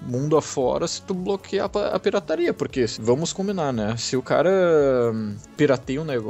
mundo 0.01 0.37
afora 0.37 0.87
se 0.89 1.03
tu 1.03 1.13
bloquear 1.13 1.71
a 1.93 1.99
pirataria, 1.99 2.55
porque 2.55 2.87
vamos 2.99 3.33
combinar, 3.33 3.73
né? 3.73 3.97
Se 3.99 4.17
o 4.17 4.23
cara 4.23 4.51
hum, 5.13 5.37
pirateia 5.57 6.01
um 6.01 6.05
negócio, 6.05 6.22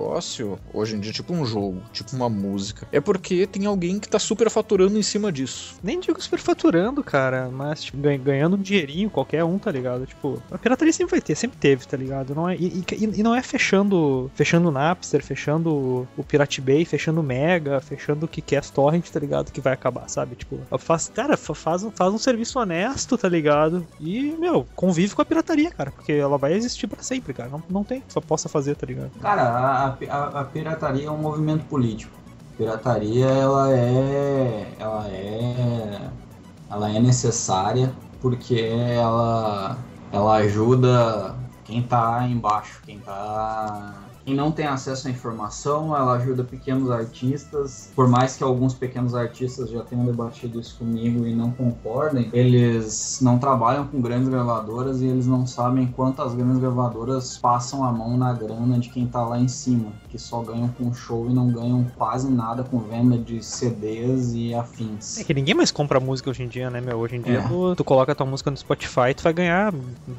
hoje 0.73 0.97
em 0.97 1.01
dia, 1.01 1.13
tipo 1.13 1.33
um 1.33 1.45
jogo, 1.45 1.81
tipo 1.93 2.15
uma 2.17 2.29
música, 2.29 2.87
é 2.93 3.01
porque 3.01 3.47
tem 3.47 3.67
alguém 3.67 3.99
que 3.99 4.09
tá 4.09 4.19
superfaturando 4.19 4.99
em 4.99 5.03
cima 5.03 5.31
disso. 5.33 5.77
Nem 5.83 6.01
digo 6.01 6.21
superfaturando, 6.23 7.03
cara, 7.03 7.49
mas 7.53 7.85
tipo, 7.85 7.99
ganha- 7.99 8.19
ganhando 8.19 8.57
um 8.57 8.61
dinheirinho, 8.63 9.11
qualquer 9.11 9.45
um, 9.45 9.59
tá 9.59 9.71
ligado? 9.71 10.07
Tipo, 10.07 10.43
a 10.51 10.59
pirataria 10.59 10.93
sempre 10.93 11.13
vai 11.13 11.21
ter, 11.21 11.35
sempre 11.35 11.59
teve, 11.59 11.87
tá 11.87 11.97
ligado? 11.97 12.35
Não 12.35 12.49
é, 12.49 12.57
e, 12.57 12.85
e- 12.91 13.21
e 13.21 13.23
não 13.23 13.35
é 13.35 13.43
fechando 13.43 14.31
fechando 14.35 14.69
o 14.69 14.73
Napster, 14.73 15.23
fechando 15.23 16.07
o 16.17 16.25
Pirate 16.25 16.61
Bay, 16.61 16.85
fechando 16.85 17.21
o 17.21 17.25
Mega, 17.25 17.81
fechando 17.81 18.27
o 18.27 18.29
Kickass 18.29 18.71
Torrent, 18.71 19.09
tá 19.11 19.19
ligado? 19.21 19.51
Que 19.53 19.61
vai 19.61 19.73
acabar, 19.73 20.09
sabe? 20.09 20.37
Tipo, 20.37 20.61
faz, 20.79 21.11
cara, 21.15 21.37
fa- 21.37 21.55
faz, 21.55 21.83
um- 21.83 21.91
faz 21.91 22.13
um 22.13 22.19
serviço 22.19 22.59
honesto, 22.59 23.17
tá 23.19 23.29
ligado? 23.29 23.87
E, 24.01 24.35
meu, 24.39 24.67
convive 24.75 25.15
com 25.15 25.23
a 25.23 25.25
pirataria, 25.25 25.71
cara, 25.71 25.91
porque 25.91 26.13
ela 26.13 26.39
vai 26.39 26.53
existir 26.55 26.87
pra 26.87 27.03
sempre, 27.03 27.33
cara. 27.35 27.49
Não, 27.51 27.63
não 27.69 27.85
tem 27.85 28.01
que 28.01 28.13
só 28.13 28.21
possa 28.21 28.49
fazer, 28.49 28.75
tá 28.77 28.87
ligado? 28.87 29.11
Cara, 29.21 29.43
a, 29.43 29.82
a, 29.87 30.41
a 30.41 30.45
pirataria 30.45 31.09
é 31.09 31.11
um 31.11 31.19
movimento 31.19 31.65
político. 31.67 32.17
Pirataria, 32.57 33.27
ela 33.27 33.73
é. 33.73 34.75
Ela 34.79 35.09
é. 35.09 36.11
Ela 36.71 36.91
é 36.91 37.01
necessária 37.01 37.93
porque 38.21 38.61
ela. 38.61 39.79
Ela 40.13 40.37
ajuda 40.37 41.35
quem 41.65 41.83
tá 41.83 42.27
embaixo, 42.29 42.81
quem 42.85 42.99
tá. 43.01 43.95
Quem 44.25 44.35
não 44.35 44.53
tem 44.53 44.67
acesso 44.67 45.09
à 45.09 45.11
informação, 45.11 45.97
ela 45.97 46.13
ajuda 46.13 46.45
pequenos 46.45 46.91
artistas. 46.91 47.91
Por 47.95 48.09
mais 48.09 48.37
que 48.37 48.45
alguns 48.45 48.73
pequenos 48.73 49.15
artistas 49.15 49.69
já 49.71 49.83
tenham 49.83 50.05
debatido 50.05 50.61
isso 50.61 50.79
comigo 50.79 51.27
e 51.27 51.35
não 51.35 51.51
concordem, 51.51 52.31
eles 52.33 53.19
não 53.21 53.39
trabalham 53.39 53.87
com 53.87 54.01
grandes 54.01 54.29
gravadoras 54.29 55.01
e 55.01 55.07
eles 55.07 55.27
não 55.27 55.47
sabem 55.47 55.89
quanto 55.89 56.23
as 56.23 56.35
grandes 56.35 56.59
gravadoras 56.59 57.37
passam 57.39 57.85
a 57.85 57.93
mão 57.93 58.17
na 58.17 58.33
grana 58.33 58.79
de 58.79 58.91
quem 58.91 59.07
tá 59.07 59.25
lá 59.27 59.39
em 59.39 59.49
cima, 59.49 59.93
que 60.13 60.19
só 60.19 60.43
ganham 60.43 60.69
com 60.69 60.93
show 60.93 61.27
e 61.31 61.33
não 61.33 61.51
ganham 61.51 61.85
quase 61.97 62.31
nada 62.31 62.63
com 62.63 62.79
venda 62.81 63.17
de 63.17 63.43
CDs 63.43 64.35
e 64.35 64.53
afins. 64.55 65.19
É 65.19 65.25
que 65.25 65.33
ninguém 65.33 65.55
mais 65.55 65.71
compra 65.71 65.99
música 65.99 66.29
hoje 66.29 66.43
em 66.43 66.49
dia, 66.49 66.69
né, 66.69 66.83
meu? 66.83 66.99
Hoje 66.99 67.17
em 67.17 67.23
dia 67.23 67.39
É. 67.39 67.49
tu, 67.49 67.75
tu 67.77 67.83
coloca 67.83 68.15
tua 68.15 68.27
música 68.27 68.51
no 68.51 68.57
Spotify 68.59 69.15
tu 69.17 69.23
vai 69.23 69.33
ganhar 69.33 69.73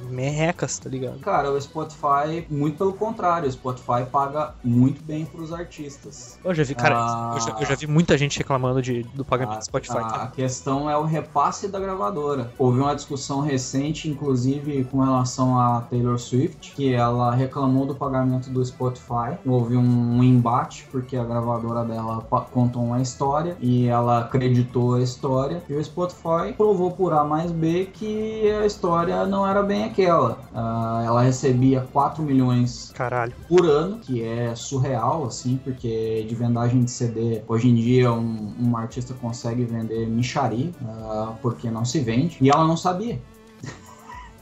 merrecas, 0.10 0.80
tá 0.80 0.90
ligado? 0.90 1.20
Cara, 1.20 1.52
o 1.52 1.62
Spotify, 1.62 2.46
muito 2.50 2.78
pelo 2.78 2.94
contrário, 2.94 3.48
o 3.48 3.52
Spotify 3.52 4.04
paga 4.12 4.56
muito 4.64 5.04
bem 5.04 5.26
pros 5.26 5.54
artistas. 5.54 6.40
Eu 6.44 6.54
já 6.56 6.64
vi, 6.64 6.74
cara, 6.76 6.96
Ah. 6.98 7.32
eu, 7.36 7.42
já, 7.42 7.60
eu 7.60 7.66
já 7.68 7.76
vi 7.76 7.86
muita 7.88 8.18
gente 8.18 8.38
reclamando 8.40 8.82
de, 8.82 9.04
do 9.14 9.24
pagamento 9.24 9.58
A, 9.58 9.60
do 9.60 9.66
Spotify. 9.66 9.98
a- 9.98 10.02
cara. 10.02 10.24
a 10.24 10.28
questão 10.28 10.90
é 10.90 10.98
o 10.98 11.04
repasse 11.04 11.68
da 11.68 11.80
gravadora. 11.80 12.52
Houve 12.58 12.80
uma 12.80 12.96
discussão 12.96 13.42
recente, 13.42 14.10
inclusive 14.10 14.84
com 14.86 15.02
relação 15.04 15.60
a 15.60 15.82
Taylor 15.82 16.18
Swift, 16.18 16.74
que 16.76 16.94
ela 16.94 17.34
reclamou 17.36 17.86
do 17.86 17.94
pagamento 17.96 18.50
do 18.50 18.64
Spotify. 18.66 19.38
Houve 19.46 19.76
um, 19.78 19.83
um 19.84 20.24
embate, 20.24 20.88
porque 20.92 21.16
a 21.18 21.24
gravadora 21.24 21.84
dela 21.84 22.22
contou 22.52 22.84
uma 22.84 23.02
história 23.02 23.58
e 23.60 23.88
ela 23.88 24.20
acreditou 24.20 24.96
a 24.96 25.02
história. 25.02 25.62
E 25.70 25.74
o 25.74 25.84
Spotify 25.84 26.54
provou 26.56 26.92
por 26.92 27.14
A 27.14 27.24
mais 27.24 27.52
B 27.52 27.90
que 27.92 28.50
a 28.52 28.66
história 28.66 29.26
não 29.26 29.48
era 29.48 29.62
bem 29.62 29.84
aquela. 29.84 30.40
Ah, 30.54 31.04
ela 31.06 31.22
recebia 31.22 31.88
4 31.92 32.24
milhões 32.24 32.92
Caralho. 32.94 33.34
por 33.48 33.66
ano, 33.66 33.98
que 34.00 34.24
é 34.24 34.56
surreal, 34.56 35.26
assim, 35.26 35.60
porque 35.64 36.26
de 36.28 36.36
vendagem 36.36 36.84
de 36.84 36.92
CD, 36.92 37.42
hoje 37.48 37.70
em 37.70 37.76
dia 37.76 38.12
um, 38.12 38.54
um 38.60 38.78
artista 38.78 39.14
consegue 39.14 39.64
vender 39.66 40.08
micharia, 40.08 40.72
ah, 40.86 41.34
porque 41.42 41.70
não 41.70 41.86
se 41.86 42.00
vende, 42.00 42.38
e 42.42 42.50
ela 42.50 42.66
não 42.66 42.78
sabia. 42.78 43.20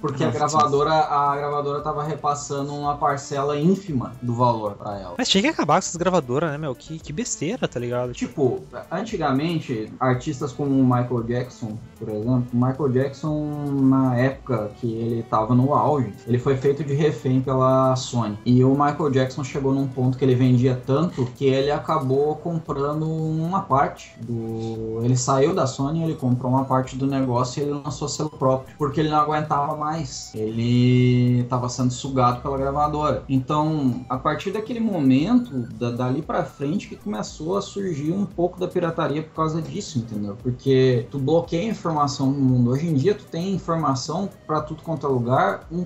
Porque 0.01 0.23
a 0.23 0.27
Nossa. 0.27 0.39
gravadora, 0.39 0.93
a 0.93 1.37
gravadora 1.37 1.81
tava 1.81 2.03
repassando 2.03 2.73
uma 2.73 2.97
parcela 2.97 3.57
ínfima 3.57 4.13
do 4.21 4.33
valor 4.33 4.73
pra 4.73 4.99
ela. 4.99 5.13
Mas 5.17 5.29
tinha 5.29 5.43
que 5.43 5.47
acabar 5.47 5.75
com 5.75 5.79
essas 5.79 5.95
gravadoras, 5.95 6.51
né, 6.51 6.57
meu? 6.57 6.73
Que, 6.73 6.99
que 6.99 7.13
besteira, 7.13 7.67
tá 7.67 7.79
ligado? 7.79 8.13
Tipo, 8.13 8.63
antigamente, 8.91 9.93
artistas 9.99 10.51
como 10.51 10.71
o 10.71 10.83
Michael 10.83 11.23
Jackson, 11.23 11.77
por 11.99 12.09
exemplo, 12.09 12.45
o 12.51 12.57
Michael 12.57 12.89
Jackson, 12.89 13.65
na 13.83 14.17
época 14.17 14.71
que 14.79 14.91
ele 14.91 15.23
tava 15.23 15.53
no 15.53 15.73
auge, 15.73 16.13
ele 16.27 16.39
foi 16.39 16.57
feito 16.57 16.83
de 16.83 16.93
refém 16.93 17.39
pela 17.39 17.95
Sony. 17.95 18.37
E 18.45 18.63
o 18.63 18.71
Michael 18.71 19.11
Jackson 19.11 19.43
chegou 19.43 19.73
num 19.73 19.87
ponto 19.87 20.17
que 20.17 20.25
ele 20.25 20.35
vendia 20.35 20.81
tanto 20.85 21.25
que 21.35 21.45
ele 21.45 21.69
acabou 21.69 22.35
comprando 22.35 23.07
uma 23.07 23.61
parte 23.61 24.15
do. 24.19 25.01
Ele 25.03 25.15
saiu 25.15 25.53
da 25.53 25.67
Sony, 25.67 26.03
ele 26.03 26.15
comprou 26.15 26.51
uma 26.51 26.65
parte 26.65 26.95
do 26.95 27.05
negócio 27.05 27.59
e 27.59 27.63
ele 27.63 27.73
lançou 27.73 28.07
selo 28.07 28.29
próprio, 28.29 28.75
porque 28.77 28.99
ele 28.99 29.09
não 29.09 29.19
aguentava 29.19 29.75
mais. 29.75 29.90
Ele 30.35 31.43
tava 31.49 31.67
sendo 31.69 31.91
sugado 31.91 32.41
pela 32.41 32.57
gravadora. 32.57 33.23
Então, 33.27 34.05
a 34.09 34.17
partir 34.17 34.51
daquele 34.51 34.79
momento, 34.79 35.51
da- 35.75 35.91
dali 35.91 36.21
pra 36.21 36.43
frente, 36.43 36.87
que 36.87 36.95
começou 36.95 37.57
a 37.57 37.61
surgir 37.61 38.11
um 38.11 38.25
pouco 38.25 38.59
da 38.59 38.67
pirataria 38.67 39.23
por 39.23 39.33
causa 39.35 39.61
disso, 39.61 39.99
entendeu? 39.99 40.37
Porque 40.41 41.05
tu 41.11 41.19
bloqueia 41.19 41.69
informação 41.69 42.27
no 42.31 42.39
mundo. 42.39 42.71
Hoje 42.71 42.87
em 42.87 42.93
dia, 42.93 43.13
tu 43.15 43.25
tem 43.25 43.53
informação 43.53 44.29
pra 44.45 44.61
tudo 44.61 44.81
quanto 44.83 45.05
é 45.05 45.09
lugar. 45.09 45.67
um- 45.71 45.85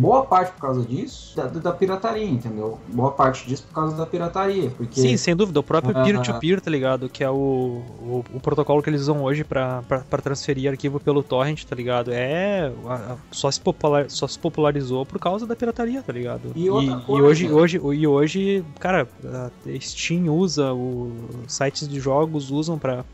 boa 0.00 0.24
parte 0.24 0.52
por 0.52 0.60
causa 0.60 0.82
disso, 0.82 1.36
da, 1.36 1.46
da 1.46 1.72
pirataria, 1.72 2.24
entendeu? 2.28 2.78
Boa 2.88 3.10
parte 3.12 3.46
disso 3.46 3.64
por 3.68 3.74
causa 3.74 3.96
da 3.96 4.06
pirataria. 4.06 4.70
Porque 4.70 5.00
Sim, 5.00 5.16
sem 5.16 5.34
dúvida. 5.36 5.60
O 5.60 5.62
próprio 5.62 5.96
Ah. 5.96 6.02
peer-to-peer, 6.02 6.60
tá 6.60 6.70
ligado? 6.70 7.08
Que 7.08 7.22
é 7.24 7.30
o, 7.30 7.34
o, 8.02 8.24
o 8.34 8.40
protocolo 8.40 8.82
que 8.82 8.90
eles 8.90 9.02
usam 9.02 9.22
hoje 9.22 9.44
pra 9.44 9.82
transferir 10.22 10.70
arquivo 10.70 10.98
pelo 11.00 11.22
torrent, 11.22 11.64
tá 11.64 11.74
ligado? 11.76 12.10
É. 12.12 12.72
a- 12.86 12.94
a- 12.94 13.16
só, 13.32 13.50
se 13.50 13.60
popular, 13.60 14.10
só 14.10 14.26
se 14.26 14.38
popularizou 14.38 15.04
por 15.06 15.18
causa 15.18 15.46
da 15.46 15.56
pirataria, 15.56 16.02
tá 16.02 16.12
ligado? 16.12 16.52
E 16.54 16.68
e, 16.68 17.02
coisa- 17.02 17.22
hoje, 17.22 17.50
hoje, 17.50 17.76
e 17.78 18.06
hoje, 18.06 18.64
cara, 18.78 19.08
a 19.24 19.80
Steam 19.80 20.28
usa, 20.34 20.72
os 20.74 21.52
sites 21.52 21.88
de 21.88 22.00
jogos 22.00 22.50
usam 22.50 22.78
pra 22.78 23.04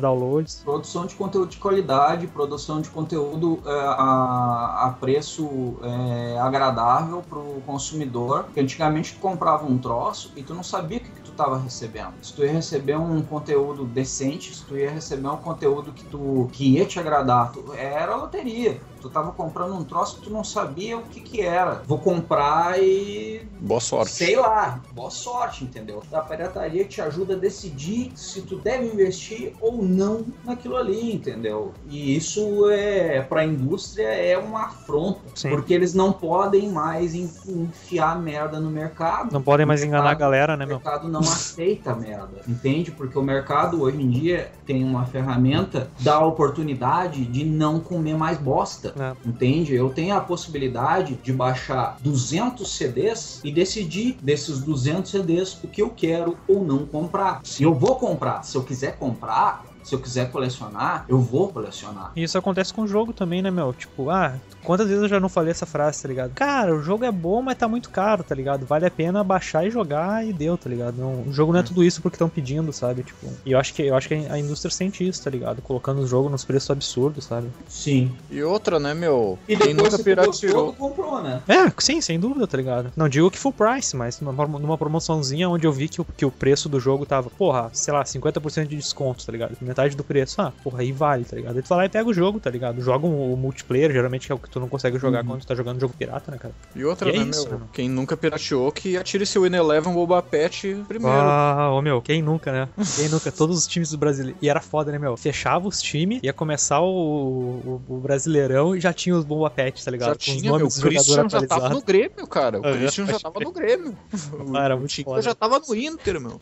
downloads. 0.00 0.60
Produção 0.62 1.06
de 1.06 1.14
conteúdo 1.14 1.48
de 1.50 1.58
qualidade, 1.58 2.28
produção 2.28 2.80
de 2.82 2.90
conteúdo 2.90 3.62
é, 3.66 3.70
a, 3.70 4.88
a 4.88 4.92
preço 5.00 5.80
é, 5.82 6.38
agradável 6.38 7.22
para 7.22 7.38
o 7.38 7.62
consumidor. 7.62 8.44
Porque 8.44 8.60
antigamente 8.60 9.14
tu 9.14 9.20
comprava 9.20 9.64
um 9.66 9.78
troço 9.80 10.32
e 10.36 10.44
tu 10.44 10.54
não 10.54 10.62
sabia 10.62 10.98
o 10.98 11.00
que, 11.02 11.12
que 11.12 11.22
tu 11.22 11.30
estava 11.30 11.58
recebendo. 11.58 12.22
Se 12.22 12.34
tu 12.34 12.44
ia 12.44 12.52
receber 12.52 12.96
um 12.98 13.24
conteúdo 13.24 13.86
decente, 13.86 14.54
se 14.54 14.66
tu 14.66 14.76
ia 14.76 14.90
receber 14.90 15.28
um 15.28 15.38
conteúdo 15.38 15.94
que, 15.94 16.04
tu, 16.06 16.50
que 16.52 16.74
ia 16.76 16.86
te 16.86 16.98
agradar, 17.00 17.52
tu, 17.52 17.72
era 17.72 18.14
loteria. 18.16 18.86
Tu 19.00 19.08
tava 19.08 19.32
comprando 19.32 19.74
um 19.74 19.84
troço 19.84 20.16
que 20.18 20.24
tu 20.24 20.30
não 20.30 20.44
sabia 20.44 20.98
o 20.98 21.02
que, 21.02 21.20
que 21.20 21.40
era. 21.40 21.82
Vou 21.86 21.98
comprar 21.98 22.78
e 22.82 23.48
Boa 23.58 23.80
sorte. 23.80 24.12
Sei 24.12 24.36
lá, 24.36 24.80
boa 24.92 25.10
sorte, 25.10 25.64
entendeu? 25.64 26.02
A 26.12 26.20
pirataria 26.20 26.84
te 26.84 27.00
ajuda 27.00 27.34
a 27.34 27.36
decidir 27.38 28.12
se 28.14 28.42
tu 28.42 28.56
deve 28.56 28.86
investir 28.86 29.54
ou 29.60 29.82
não 29.82 30.24
naquilo 30.44 30.76
ali, 30.76 31.12
entendeu? 31.14 31.72
E 31.86 32.16
isso 32.16 32.68
é 32.70 33.20
para 33.22 33.42
a 33.42 33.44
indústria 33.44 34.06
é 34.08 34.36
uma 34.38 34.64
afronta, 34.66 35.20
Sim. 35.34 35.50
porque 35.50 35.74
eles 35.74 35.92
não 35.94 36.12
podem 36.12 36.70
mais 36.70 37.14
en- 37.14 37.30
enfiar 37.46 38.18
merda 38.20 38.58
no 38.58 38.70
mercado. 38.70 39.32
Não 39.32 39.42
podem 39.42 39.66
mais 39.66 39.82
O 39.82 39.84
enganar 39.84 40.00
a 40.04 40.08
mercado- 40.10 40.20
galera, 40.20 40.56
né, 40.56 40.64
O 40.64 40.68
meu? 40.68 40.76
mercado 40.76 41.08
não 41.08 41.20
aceita 41.20 41.94
merda, 41.94 42.40
entende? 42.48 42.90
Porque 42.90 43.18
o 43.18 43.22
mercado 43.22 43.82
hoje 43.82 44.00
em 44.02 44.08
dia 44.08 44.50
tem 44.66 44.82
uma 44.84 45.04
ferramenta 45.06 45.90
da 46.00 46.20
oportunidade 46.24 47.24
de 47.24 47.44
não 47.44 47.78
comer 47.80 48.16
mais 48.16 48.38
bosta. 48.38 48.89
Artista. 48.90 49.18
É. 49.24 49.28
Entende? 49.28 49.74
Eu 49.74 49.90
tenho 49.90 50.14
a 50.16 50.20
possibilidade 50.20 51.14
de 51.16 51.32
baixar 51.32 51.96
200 52.00 52.70
CDs 52.76 53.40
e 53.44 53.52
decidir 53.52 54.16
desses 54.22 54.60
200 54.60 55.10
CDs 55.10 55.62
o 55.62 55.68
que 55.68 55.82
eu 55.82 55.90
quero 55.90 56.36
ou 56.48 56.64
não 56.64 56.86
comprar. 56.86 57.40
Se 57.44 57.62
eu 57.62 57.74
vou 57.74 57.96
comprar, 57.96 58.42
se 58.42 58.56
eu 58.56 58.62
quiser 58.62 58.96
comprar, 58.98 59.64
se 59.82 59.94
eu 59.94 59.98
quiser 59.98 60.30
colecionar, 60.30 61.04
eu 61.08 61.18
vou 61.18 61.48
colecionar. 61.48 62.12
E 62.14 62.22
isso 62.22 62.36
acontece 62.38 62.72
com 62.72 62.82
o 62.82 62.86
jogo 62.88 63.12
também, 63.12 63.42
né, 63.42 63.50
meu? 63.50 63.72
Tipo, 63.72 64.10
ah, 64.10 64.34
quantas 64.62 64.86
vezes 64.86 65.02
eu 65.02 65.08
já 65.08 65.20
não 65.20 65.28
falei 65.28 65.50
essa 65.50 65.66
frase, 65.66 66.02
tá 66.02 66.08
ligado? 66.08 66.32
Cara, 66.34 66.74
o 66.74 66.82
jogo 66.82 67.04
é 67.04 67.12
bom, 67.12 67.42
mas 67.42 67.56
tá 67.56 67.66
muito 67.68 67.90
caro, 67.90 68.22
tá 68.22 68.34
ligado? 68.34 68.66
Vale 68.66 68.86
a 68.86 68.90
pena 68.90 69.24
baixar 69.24 69.66
e 69.66 69.70
jogar 69.70 70.26
e 70.26 70.32
deu, 70.32 70.56
tá 70.56 70.68
ligado? 70.68 70.96
Não, 70.96 71.22
o 71.22 71.32
jogo 71.32 71.52
não 71.52 71.60
é 71.60 71.62
tudo 71.62 71.82
isso 71.82 72.02
porque 72.02 72.16
estão 72.16 72.28
pedindo, 72.28 72.72
sabe? 72.72 73.02
Tipo, 73.02 73.26
e 73.44 73.52
eu 73.52 73.58
acho 73.58 73.74
que 73.74 73.82
eu 73.82 73.96
acho 73.96 74.08
que 74.08 74.14
a 74.14 74.38
indústria 74.38 74.70
sente 74.70 75.06
isso, 75.06 75.22
tá 75.22 75.30
ligado? 75.30 75.62
Colocando 75.62 76.00
o 76.00 76.06
jogo 76.06 76.28
nos 76.28 76.44
preços 76.44 76.70
absurdos, 76.70 77.24
sabe? 77.24 77.48
Sim. 77.68 78.12
E 78.30 78.42
outra, 78.42 78.78
né, 78.78 78.94
meu? 78.94 79.38
E 79.48 79.56
Quem 79.56 79.74
depois 79.74 79.92
nunca 79.92 80.04
pirateou. 80.04 80.72
tu 80.72 80.78
comprou, 80.78 81.22
né? 81.22 81.42
É, 81.48 81.72
sim, 81.78 82.00
sem 82.00 82.18
dúvida, 82.18 82.46
tá 82.46 82.56
ligado? 82.56 82.92
Não 82.96 83.08
digo 83.08 83.30
que 83.30 83.38
full 83.38 83.52
price, 83.52 83.96
mas 83.96 84.20
numa, 84.20 84.46
numa 84.46 84.78
promoçãozinha 84.78 85.48
onde 85.48 85.66
eu 85.66 85.72
vi 85.72 85.88
que 85.88 86.00
o, 86.00 86.04
que 86.04 86.24
o 86.24 86.30
preço 86.30 86.68
do 86.68 86.78
jogo 86.78 87.06
tava, 87.06 87.30
porra, 87.30 87.70
sei 87.72 87.92
lá, 87.92 88.04
50% 88.04 88.66
de 88.66 88.76
desconto, 88.76 89.24
tá 89.24 89.32
ligado? 89.32 89.56
Metade 89.80 89.96
do 89.96 90.04
preço. 90.04 90.40
Ah, 90.42 90.52
porra, 90.62 90.80
aí 90.80 90.92
vale, 90.92 91.24
tá 91.24 91.36
ligado? 91.36 91.56
Aí 91.56 91.62
tu 91.62 91.68
vai 91.68 91.78
lá 91.78 91.84
e 91.86 91.88
pega 91.88 92.08
o 92.08 92.12
jogo, 92.12 92.38
tá 92.38 92.50
ligado? 92.50 92.80
Joga 92.82 93.06
o, 93.06 93.32
o 93.32 93.36
multiplayer, 93.36 93.90
geralmente 93.92 94.26
que 94.26 94.32
é 94.32 94.34
o 94.34 94.38
que 94.38 94.50
tu 94.50 94.60
não 94.60 94.68
consegue 94.68 94.98
jogar 94.98 95.24
quando 95.24 95.40
tu 95.40 95.46
tá 95.46 95.54
jogando 95.54 95.80
jogo 95.80 95.94
pirata, 95.96 96.30
né, 96.30 96.36
cara? 96.38 96.54
E 96.74 96.84
outra, 96.84 97.10
E 97.10 97.16
é 97.16 97.18
né, 97.24 97.30
isso, 97.30 97.48
meu? 97.48 97.58
né? 97.60 97.66
Quem 97.72 97.88
nunca 97.88 98.16
pirateou, 98.16 98.70
que 98.72 98.96
atire 98.96 99.24
seu 99.24 99.46
Ineleven 99.46 99.92
Boba 99.94 100.20
Pet 100.22 100.84
primeiro. 100.86 101.16
Ah, 101.16 101.70
ô 101.72 101.80
meu, 101.80 102.02
quem 102.02 102.20
nunca, 102.22 102.52
né? 102.52 102.68
Quem 102.96 103.08
nunca? 103.08 103.32
Todos 103.32 103.56
os 103.58 103.66
times 103.66 103.90
do 103.90 103.98
Brasil. 103.98 104.34
E 104.42 104.48
era 104.48 104.60
foda, 104.60 104.92
né, 104.92 104.98
meu? 104.98 105.16
Fechava 105.16 105.66
os 105.66 105.80
times, 105.80 106.20
ia 106.22 106.32
começar 106.32 106.80
o, 106.80 106.86
o, 106.86 107.82
o 107.88 107.96
Brasileirão 108.00 108.76
e 108.76 108.80
já 108.80 108.92
tinha 108.92 109.16
os 109.16 109.24
Bomba 109.24 109.48
Pet, 109.50 109.82
tá 109.84 109.90
ligado? 109.90 110.08
já 110.10 110.14
Com 110.14 110.18
os 110.18 110.24
tinha, 110.24 110.42
meu. 110.42 110.54
O 110.54 110.58
nomes 110.58 110.74
dos 110.74 110.82
jogadores 110.82 111.06
Christian 111.14 111.40
já 111.40 111.46
tava 111.46 111.68
no 111.70 111.82
Grêmio, 111.82 112.26
cara. 112.26 112.60
O 112.60 112.66
Aham, 112.66 112.78
Christian 112.78 113.06
já 113.06 113.18
tava 113.20 113.40
no 113.40 113.52
Grêmio. 113.52 113.96
Ah, 114.54 114.64
era 114.64 114.76
O 114.76 114.78
muito 114.80 114.90
Tinga 114.90 115.08
foda. 115.10 115.22
já 115.22 115.34
tava 115.34 115.58
no 115.60 115.74
Inter, 115.74 116.20
meu. 116.20 116.40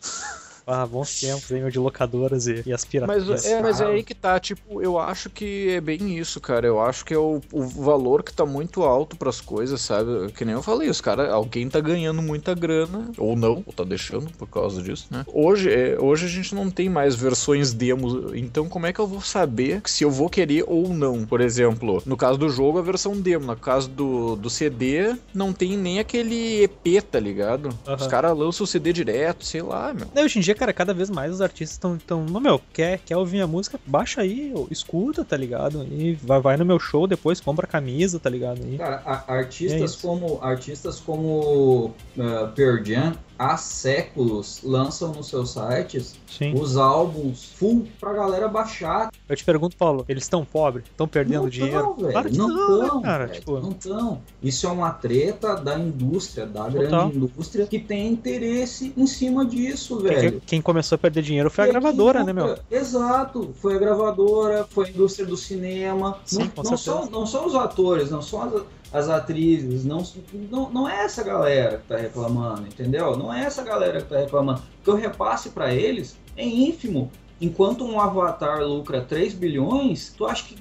Ah, 0.69 0.85
bons 0.85 1.19
tempos, 1.19 1.49
hein, 1.51 1.67
de 1.69 1.79
locadoras 1.79 2.47
e, 2.47 2.63
e 2.65 2.73
as 2.73 2.85
piratias. 2.85 3.27
Mas 3.27 3.45
é, 3.45 3.61
mas 3.61 3.81
é 3.81 3.85
aí 3.85 4.03
que 4.03 4.13
tá, 4.13 4.39
tipo, 4.39 4.81
eu 4.81 4.99
acho 4.99 5.29
que 5.29 5.69
é 5.69 5.81
bem 5.81 6.17
isso, 6.17 6.39
cara. 6.39 6.67
Eu 6.67 6.79
acho 6.79 7.03
que 7.03 7.13
é 7.13 7.17
o, 7.17 7.41
o 7.51 7.63
valor 7.63 8.23
que 8.23 8.31
tá 8.31 8.45
muito 8.45 8.83
alto 8.83 9.15
pras 9.15 9.41
coisas, 9.41 9.81
sabe? 9.81 10.31
Que 10.33 10.45
nem 10.45 10.53
eu 10.53 10.61
falei, 10.61 10.89
os 10.89 11.01
caras, 11.01 11.31
alguém 11.31 11.67
tá 11.67 11.79
ganhando 11.79 12.21
muita 12.21 12.53
grana, 12.53 13.09
ou 13.17 13.35
não, 13.35 13.63
ou 13.65 13.73
tá 13.73 13.83
deixando 13.83 14.29
por 14.37 14.47
causa 14.47 14.81
disso, 14.81 15.07
né? 15.09 15.25
Hoje, 15.33 15.71
é, 15.71 15.97
hoje 15.99 16.25
a 16.25 16.29
gente 16.29 16.53
não 16.53 16.69
tem 16.69 16.89
mais 16.89 17.15
versões 17.15 17.73
demos, 17.73 18.33
então 18.35 18.69
como 18.69 18.85
é 18.85 18.93
que 18.93 18.99
eu 18.99 19.07
vou 19.07 19.21
saber 19.21 19.81
se 19.85 20.03
eu 20.03 20.11
vou 20.11 20.29
querer 20.29 20.63
ou 20.67 20.89
não? 20.89 21.25
Por 21.25 21.41
exemplo, 21.41 22.01
no 22.05 22.15
caso 22.15 22.37
do 22.37 22.49
jogo, 22.49 22.77
a 22.77 22.81
versão 22.81 23.19
demo, 23.19 23.45
no 23.45 23.55
caso 23.55 23.89
do, 23.89 24.35
do 24.35 24.49
CD, 24.49 25.15
não 25.33 25.51
tem 25.51 25.77
nem 25.77 25.99
aquele 25.99 26.63
EP, 26.63 27.03
tá 27.03 27.19
ligado? 27.19 27.69
Aham. 27.87 27.95
Os 27.95 28.07
caras 28.07 28.37
lançam 28.37 28.63
o 28.63 28.67
CD 28.67 28.93
direto, 28.93 29.45
sei 29.45 29.61
lá, 29.61 29.93
meu. 29.93 30.07
Não, 30.13 30.23
hoje 30.23 30.39
em 30.39 30.41
dia, 30.41 30.55
cara, 30.59 30.73
cada 30.73 30.93
vez 30.93 31.09
mais 31.09 31.31
os 31.33 31.41
artistas 31.41 31.71
estão. 31.71 31.97
Tão, 31.97 32.25
Não, 32.25 32.39
meu, 32.39 32.61
quer, 32.73 32.99
quer 32.99 33.15
ouvir 33.17 33.41
a 33.41 33.47
música? 33.47 33.79
Baixa 33.85 34.21
aí, 34.21 34.53
escuta, 34.69 35.23
tá 35.25 35.35
ligado? 35.37 35.83
E 35.91 36.13
vai, 36.21 36.39
vai 36.41 36.57
no 36.57 36.65
meu 36.65 36.79
show 36.79 37.07
depois, 37.07 37.39
compra 37.39 37.65
a 37.65 37.69
camisa, 37.69 38.19
tá 38.19 38.29
ligado? 38.29 38.59
E... 38.67 38.77
Cara, 38.77 39.01
a- 39.05 39.23
É 39.27 39.37
artistas 39.39 39.91
isso. 39.91 40.01
como 40.01 40.39
artistas 40.41 40.99
como 40.99 41.93
uh, 42.17 42.47
Pearl 42.55 42.83
Jam 42.83 43.13
há 43.39 43.55
séculos 43.55 44.59
lançam 44.63 45.13
nos 45.13 45.27
seus 45.29 45.51
sites 45.51 46.13
Sim. 46.27 46.53
os 46.59 46.75
álbuns 46.75 47.53
full 47.55 47.87
pra 47.99 48.11
galera 48.11 48.49
baixar. 48.49 49.09
Eu 49.27 49.35
te 49.35 49.45
pergunto, 49.45 49.77
Paulo, 49.77 50.03
eles 50.09 50.23
estão 50.23 50.43
pobres? 50.43 50.83
Estão 50.85 51.07
perdendo 51.07 51.43
não 51.43 51.49
dinheiro? 51.49 51.95
Tão. 51.97 52.11
Claro 52.11 52.29
que 52.29 52.37
não 52.37 52.47
não, 52.49 52.79
né, 52.81 52.87
tão, 52.87 53.01
cara? 53.01 53.27
Tipo- 53.29 53.59
Não 53.59 53.71
tão. 53.71 54.21
Isso 54.43 54.67
é 54.67 54.69
uma 54.69 54.91
treta 54.91 55.55
da 55.55 55.79
indústria, 55.79 56.45
da 56.45 56.65
Total. 56.65 56.79
grande 57.09 57.17
indústria 57.17 57.65
que 57.65 57.79
tem 57.79 58.07
interesse 58.11 58.93
em 58.97 59.07
cima 59.07 59.45
disso, 59.45 59.99
velho. 60.01 60.31
Quem, 60.31 60.39
quem 60.41 60.61
começou 60.61 60.97
a 60.97 60.99
perder 60.99 61.21
dinheiro 61.23 61.49
foi 61.49 61.63
a 61.63 61.67
E 61.67 61.71
gravadora, 61.71 62.19
aqui, 62.19 62.27
né, 62.27 62.33
meu? 62.33 62.57
Exato, 62.69 63.53
foi 63.61 63.75
a 63.75 63.79
gravadora, 63.79 64.67
foi 64.69 64.87
a 64.87 64.89
indústria 64.89 65.25
do 65.25 65.37
cinema. 65.37 66.17
Sim, 66.25 66.51
não, 66.57 66.63
não 66.63 66.77
são, 66.77 67.09
não 67.09 67.25
são 67.25 67.45
os 67.45 67.55
atores, 67.55 68.11
não 68.11 68.21
são 68.21 68.41
as, 68.43 68.63
as 68.91 69.07
atrizes, 69.09 69.85
não, 69.85 70.03
não, 70.49 70.69
não 70.69 70.89
é 70.89 71.03
essa 71.05 71.23
galera 71.23 71.77
que 71.77 71.87
tá 71.87 71.97
reclamando, 71.97 72.61
entendeu? 72.67 73.15
Não 73.17 73.33
é 73.33 73.43
essa 73.43 73.63
galera 73.63 74.01
que 74.01 74.07
tá 74.09 74.17
reclamando. 74.17 74.61
Porque 74.77 74.91
o 74.91 74.95
repasse 74.95 75.49
pra 75.49 75.73
eles 75.73 76.17
é 76.35 76.45
ínfimo. 76.45 77.11
Enquanto 77.41 77.85
um 77.85 77.99
Avatar 78.01 78.61
lucra 78.63 79.01
3 79.01 79.33
bilhões, 79.33 80.13
tu 80.17 80.25
acha 80.25 80.43
que 80.43 80.57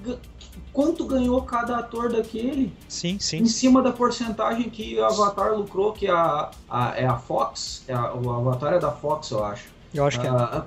quanto 0.73 1.05
ganhou 1.07 1.43
cada 1.43 1.79
ator 1.79 2.13
daquele? 2.13 2.73
Sim, 2.89 3.19
sim. 3.19 3.39
Em 3.39 3.47
cima 3.47 3.83
da 3.83 3.91
porcentagem 3.93 4.69
que 4.71 4.97
o 4.99 5.05
Avatar 5.05 5.55
lucrou, 5.57 5.93
que 5.93 6.07
a, 6.09 6.51
a- 6.69 6.95
é 6.97 7.05
a 7.07 7.17
Fox, 7.17 7.83
é 7.89 7.95
a- 7.95 8.15
o 8.15 8.31
Avatar 8.31 8.75
é 8.75 8.79
da 8.79 8.93
Fox, 8.93 9.31
eu 9.31 9.45
acho. 9.45 9.65
Eu 9.95 10.05
acho 10.05 10.21
que 10.21 10.27
é. 10.27 10.31
Ah, 10.31 10.65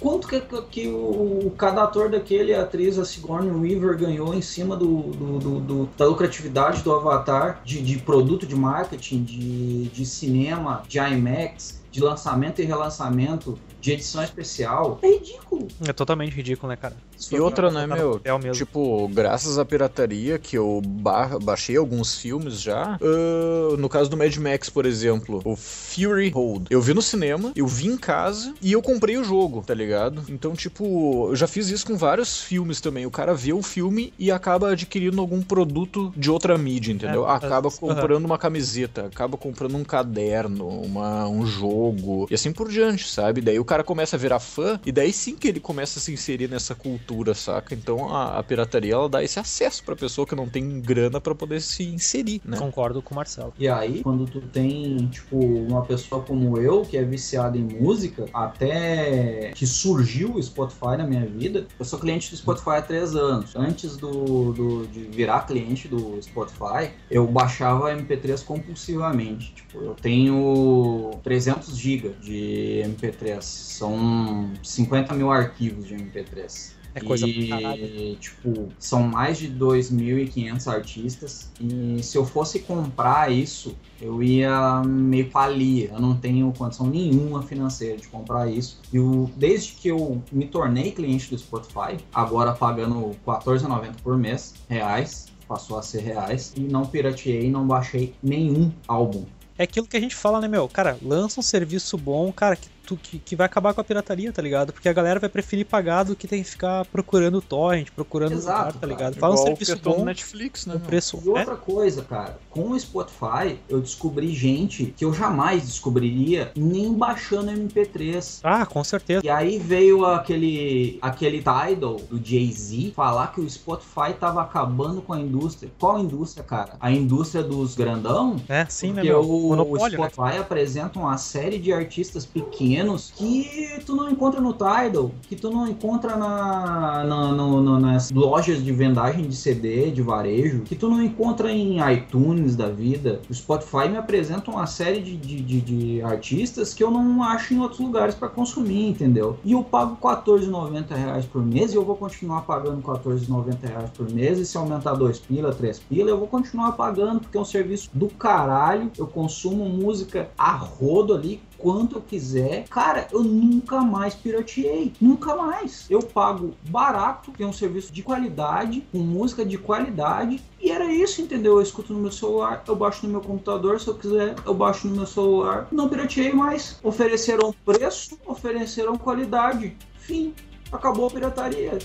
quanto 0.00 0.26
que, 0.28 0.40
que 0.70 0.88
o, 0.88 1.52
cada 1.58 1.82
ator 1.84 2.10
daquele, 2.10 2.54
a 2.54 2.62
atriz, 2.62 2.98
a 2.98 3.04
Sigourney 3.04 3.50
Weaver, 3.50 3.96
ganhou 3.98 4.34
em 4.34 4.40
cima 4.42 4.76
do, 4.76 5.02
do- 5.02 5.38
do- 5.38 5.60
do- 5.60 5.88
da 5.96 6.06
lucratividade 6.06 6.82
do 6.82 6.92
Avatar, 6.94 7.60
de, 7.64 7.82
de 7.82 7.98
produto 7.98 8.46
de 8.46 8.54
marketing, 8.54 9.22
de, 9.22 9.88
de 9.88 10.06
cinema, 10.06 10.82
de 10.88 10.98
IMAX, 10.98 11.82
de 11.90 12.00
lançamento 12.00 12.60
e 12.60 12.64
relançamento, 12.64 13.58
de 13.80 13.92
edição 13.92 14.22
especial? 14.22 14.98
É 15.02 15.08
ridículo. 15.10 15.68
é 15.86 15.92
totalmente 15.92 16.34
ridículo, 16.34 16.68
né, 16.70 16.76
cara? 16.76 16.96
E 17.30 17.38
outra, 17.40 17.70
né, 17.70 17.86
meu? 17.86 18.20
Tipo, 18.52 19.08
graças 19.08 19.58
à 19.58 19.64
pirataria, 19.64 20.38
que 20.38 20.56
eu 20.56 20.80
ba- 20.84 21.38
baixei 21.40 21.76
alguns 21.76 22.16
filmes 22.16 22.60
já. 22.60 22.98
ah, 23.00 23.76
no 23.78 23.88
caso 23.88 24.08
do 24.10 24.16
Mad 24.16 24.34
Max, 24.36 24.70
por 24.70 24.86
exemplo, 24.86 25.40
o 25.44 25.56
Fury 25.56 26.30
Road. 26.30 26.66
Eu 26.70 26.80
vi 26.80 26.94
no 26.94 27.02
cinema, 27.02 27.52
eu 27.54 27.66
vi 27.66 27.86
em 27.86 27.96
casa 27.96 28.54
e 28.62 28.72
eu 28.72 28.82
comprei 28.82 29.16
o 29.16 29.24
jogo, 29.24 29.62
tá 29.66 29.74
ligado? 29.74 30.24
Então, 30.28 30.54
tipo, 30.54 31.28
eu 31.30 31.36
já 31.36 31.46
fiz 31.46 31.68
isso 31.68 31.86
com 31.86 31.96
vários 31.96 32.40
filmes 32.42 32.80
também. 32.80 33.06
O 33.06 33.10
cara 33.10 33.34
vê 33.34 33.52
o 33.52 33.62
filme 33.62 34.12
e 34.18 34.30
acaba 34.30 34.70
adquirindo 34.70 35.20
algum 35.20 35.42
produto 35.42 36.12
de 36.16 36.30
outra 36.30 36.56
mídia, 36.56 36.92
entendeu? 36.92 37.28
É, 37.28 37.32
acaba 37.34 37.68
aham. 37.68 37.76
comprando 37.78 38.24
uma 38.24 38.38
camiseta, 38.38 39.06
acaba 39.06 39.36
comprando 39.36 39.76
um 39.76 39.84
caderno, 39.84 40.68
uma, 40.68 41.28
um 41.28 41.46
jogo 41.46 42.26
e 42.30 42.34
assim 42.34 42.52
por 42.52 42.68
diante, 42.68 43.08
sabe? 43.08 43.40
Daí 43.40 43.58
o 43.58 43.64
cara 43.64 43.82
começa 43.84 44.16
a 44.16 44.18
virar 44.18 44.38
fã 44.40 44.80
e 44.84 44.92
daí 44.92 45.12
sim 45.12 45.36
que 45.36 45.48
ele 45.48 45.60
começa 45.60 45.98
a 45.98 46.02
se 46.02 46.12
inserir 46.12 46.48
nessa 46.48 46.74
cultura, 46.74 47.07
saca? 47.34 47.74
Então 47.74 48.14
a, 48.14 48.38
a 48.38 48.42
pirataria 48.42 48.94
ela 48.94 49.08
dá 49.08 49.22
esse 49.22 49.38
acesso 49.38 49.82
pra 49.84 49.94
pessoa 49.96 50.26
que 50.26 50.34
não 50.34 50.48
tem 50.48 50.80
grana 50.80 51.20
pra 51.20 51.34
poder 51.34 51.60
se 51.60 51.84
inserir, 51.84 52.40
né? 52.44 52.56
Concordo 52.58 53.00
com 53.02 53.14
o 53.14 53.16
Marcelo. 53.16 53.52
E 53.58 53.68
aí, 53.68 54.02
quando 54.02 54.26
tu 54.26 54.40
tem, 54.40 55.06
tipo, 55.08 55.36
uma 55.38 55.82
pessoa 55.84 56.22
como 56.22 56.58
eu, 56.58 56.82
que 56.82 56.96
é 56.96 57.02
viciada 57.04 57.56
em 57.56 57.62
música, 57.64 58.26
até 58.32 59.52
que 59.54 59.66
surgiu 59.66 60.34
o 60.34 60.42
Spotify 60.42 60.96
na 60.98 61.06
minha 61.06 61.24
vida, 61.26 61.66
eu 61.78 61.84
sou 61.84 61.98
cliente 61.98 62.30
do 62.30 62.36
Spotify 62.36 62.70
há 62.70 62.82
três 62.82 63.14
anos. 63.14 63.54
Antes 63.56 63.96
do, 63.96 64.52
do- 64.52 64.86
de 64.88 65.00
virar 65.04 65.46
cliente 65.46 65.88
do 65.88 66.20
Spotify, 66.22 66.90
eu 67.10 67.26
baixava 67.26 67.92
MP3 67.94 68.44
compulsivamente. 68.44 69.52
Tipo, 69.54 69.78
eu 69.82 69.94
tenho 69.94 71.10
300 71.22 71.76
GB 71.76 72.10
de 72.20 72.82
MP3. 72.84 73.40
São 73.42 74.50
50 74.62 75.14
mil 75.14 75.30
arquivos 75.30 75.86
de 75.86 75.94
MP3. 75.94 76.72
É 76.98 77.06
coisa 77.06 77.26
pra 77.26 77.36
e, 77.36 77.48
caralho. 77.48 78.16
tipo, 78.16 78.68
são 78.78 79.02
mais 79.02 79.38
de 79.38 79.48
2.500 79.48 80.66
artistas. 80.66 81.50
E 81.60 82.02
se 82.02 82.16
eu 82.16 82.24
fosse 82.24 82.60
comprar 82.60 83.32
isso, 83.32 83.76
eu 84.00 84.22
ia 84.22 84.82
meio 84.84 85.30
falir. 85.30 85.90
Eu 85.92 86.00
não 86.00 86.16
tenho 86.16 86.52
condição 86.56 86.86
nenhuma 86.86 87.42
financeira 87.42 87.96
de 87.96 88.08
comprar 88.08 88.48
isso. 88.50 88.80
E 88.92 88.98
o, 88.98 89.30
desde 89.36 89.72
que 89.72 89.88
eu 89.88 90.22
me 90.32 90.46
tornei 90.46 90.92
cliente 90.92 91.30
do 91.30 91.38
Spotify, 91.38 91.96
agora 92.12 92.52
pagando 92.52 93.16
R$14,90 93.26 93.96
por 94.02 94.16
mês, 94.16 94.54
reais, 94.68 95.26
passou 95.46 95.78
a 95.78 95.82
ser 95.82 96.02
reais, 96.02 96.52
e 96.56 96.60
não 96.60 96.84
pirateei, 96.84 97.50
não 97.50 97.66
baixei 97.66 98.14
nenhum 98.22 98.70
álbum. 98.86 99.24
É 99.56 99.64
aquilo 99.64 99.88
que 99.88 99.96
a 99.96 100.00
gente 100.00 100.14
fala, 100.14 100.40
né, 100.40 100.46
meu? 100.46 100.68
Cara, 100.68 100.96
lança 101.02 101.40
um 101.40 101.42
serviço 101.42 101.98
bom, 101.98 102.30
cara, 102.30 102.54
que, 102.54 102.68
tu, 102.88 102.96
que, 102.96 103.18
que 103.18 103.36
vai 103.36 103.44
acabar 103.44 103.74
com 103.74 103.82
a 103.82 103.84
pirataria, 103.84 104.32
tá 104.32 104.40
ligado? 104.40 104.72
Porque 104.72 104.88
a 104.88 104.92
galera 104.92 105.20
vai 105.20 105.28
preferir 105.28 105.66
pagar 105.66 106.04
do 106.04 106.16
que 106.16 106.26
tem 106.26 106.42
que 106.42 106.48
ficar 106.48 106.86
procurando 106.86 107.42
torrent, 107.42 107.90
procurando 107.90 108.32
Exato, 108.32 108.58
lugar, 108.58 108.72
tá 108.72 108.78
cara. 108.80 108.92
ligado? 108.92 109.14
Fala 109.16 109.34
um 109.34 109.36
serviço 109.36 109.76
do 109.76 109.90
bom, 109.90 110.04
Netflix, 110.04 110.64
né? 110.64 110.76
o 110.76 110.80
preço 110.80 111.20
E 111.22 111.28
é. 111.28 111.32
outra 111.32 111.56
coisa, 111.56 112.02
cara, 112.02 112.38
com 112.48 112.70
o 112.70 112.80
Spotify 112.80 113.58
eu 113.68 113.80
descobri 113.80 114.34
gente 114.34 114.94
que 114.96 115.04
eu 115.04 115.12
jamais 115.12 115.66
descobriria 115.66 116.50
nem 116.56 116.94
baixando 116.94 117.50
MP3. 117.50 118.40
Ah, 118.42 118.64
com 118.64 118.82
certeza. 118.82 119.24
E 119.24 119.28
aí 119.28 119.58
veio 119.58 120.06
aquele 120.06 120.98
aquele 121.02 121.38
Tidal 121.38 121.96
do 121.96 122.18
Jay-Z 122.24 122.92
falar 122.96 123.32
que 123.32 123.40
o 123.40 123.50
Spotify 123.50 124.14
tava 124.18 124.40
acabando 124.40 125.02
com 125.02 125.12
a 125.12 125.20
indústria. 125.20 125.70
Qual 125.78 125.98
indústria, 125.98 126.42
cara? 126.42 126.72
A 126.80 126.90
indústria 126.90 127.42
dos 127.42 127.74
grandão? 127.74 128.36
É, 128.48 128.64
sim, 128.66 128.88
né, 128.88 129.02
Porque 129.02 129.08
meu? 129.08 129.20
o, 129.20 129.50
o 129.50 129.76
né? 129.76 129.90
Spotify 129.90 130.38
apresenta 130.38 130.98
uma 130.98 131.18
série 131.18 131.58
de 131.58 131.72
artistas 131.72 132.24
pequenos 132.24 132.77
pequenos 132.78 133.12
que 133.16 133.80
tu 133.84 133.96
não 133.96 134.08
encontra 134.10 134.40
no 134.40 134.52
Tidal, 134.52 135.10
que 135.22 135.34
tu 135.34 135.50
não 135.50 135.66
encontra 135.66 136.16
na, 136.16 137.04
na 137.04 137.32
no, 137.32 137.60
no, 137.60 137.80
nas 137.80 138.10
lojas 138.10 138.62
de 138.62 138.72
vendagem 138.72 139.26
de 139.26 139.34
CD, 139.34 139.90
de 139.90 140.02
varejo, 140.02 140.60
que 140.60 140.76
tu 140.76 140.88
não 140.88 141.02
encontra 141.02 141.50
em 141.50 141.78
iTunes 141.92 142.54
da 142.54 142.68
vida. 142.68 143.20
O 143.28 143.34
Spotify 143.34 143.88
me 143.88 143.96
apresenta 143.96 144.50
uma 144.50 144.66
série 144.66 145.00
de, 145.00 145.16
de, 145.16 145.40
de, 145.40 145.60
de 145.60 146.02
artistas 146.02 146.72
que 146.72 146.82
eu 146.82 146.90
não 146.90 147.22
acho 147.22 147.54
em 147.54 147.60
outros 147.60 147.80
lugares 147.80 148.14
para 148.14 148.28
consumir, 148.28 148.88
entendeu? 148.88 149.36
E 149.44 149.52
eu 149.52 149.62
pago 149.62 149.96
R$14,90 150.02 151.26
por 151.28 151.44
mês 151.44 151.72
e 151.72 151.76
eu 151.76 151.84
vou 151.84 151.96
continuar 151.96 152.42
pagando 152.42 152.76
R$14,90 152.86 153.90
por 153.96 154.10
mês. 154.10 154.38
E 154.38 154.46
se 154.46 154.56
aumentar 154.56 154.94
2 154.94 155.18
pila, 155.20 155.52
3 155.52 155.78
pila, 155.80 156.10
eu 156.10 156.18
vou 156.18 156.28
continuar 156.28 156.72
pagando 156.72 157.20
porque 157.20 157.36
é 157.36 157.40
um 157.40 157.44
serviço 157.44 157.90
do 157.92 158.08
caralho. 158.08 158.90
Eu 158.96 159.06
consumo 159.06 159.68
música 159.68 160.28
a 160.36 160.52
rodo 160.52 161.14
ali, 161.14 161.40
quanto 161.58 161.96
eu 161.96 162.00
quiser. 162.00 162.66
Cara, 162.68 163.08
eu 163.12 163.22
nunca 163.22 163.80
mais 163.80 164.14
pirateei. 164.14 164.92
Nunca 165.00 165.36
mais. 165.36 165.86
Eu 165.90 166.00
pago 166.00 166.54
barato, 166.68 167.32
tem 167.32 167.46
um 167.46 167.52
serviço 167.52 167.92
de 167.92 168.02
qualidade, 168.02 168.86
com 168.92 168.98
música 168.98 169.44
de 169.44 169.58
qualidade. 169.58 170.42
E 170.60 170.70
era 170.70 170.90
isso, 170.92 171.20
entendeu? 171.20 171.56
Eu 171.56 171.62
escuto 171.62 171.92
no 171.92 172.00
meu 172.00 172.12
celular, 172.12 172.62
eu 172.66 172.76
baixo 172.76 173.06
no 173.06 173.12
meu 173.12 173.20
computador, 173.20 173.80
se 173.80 173.88
eu 173.88 173.94
quiser, 173.94 174.34
eu 174.46 174.54
baixo 174.54 174.88
no 174.88 174.96
meu 174.96 175.06
celular. 175.06 175.68
Não 175.70 175.88
pirateei 175.88 176.32
mais. 176.32 176.78
Ofereceram 176.82 177.54
preço, 177.64 178.18
ofereceram 178.26 178.96
qualidade. 178.96 179.76
Fim. 179.98 180.34
Acabou 180.70 181.06
a 181.06 181.10
pirataria. 181.10 181.78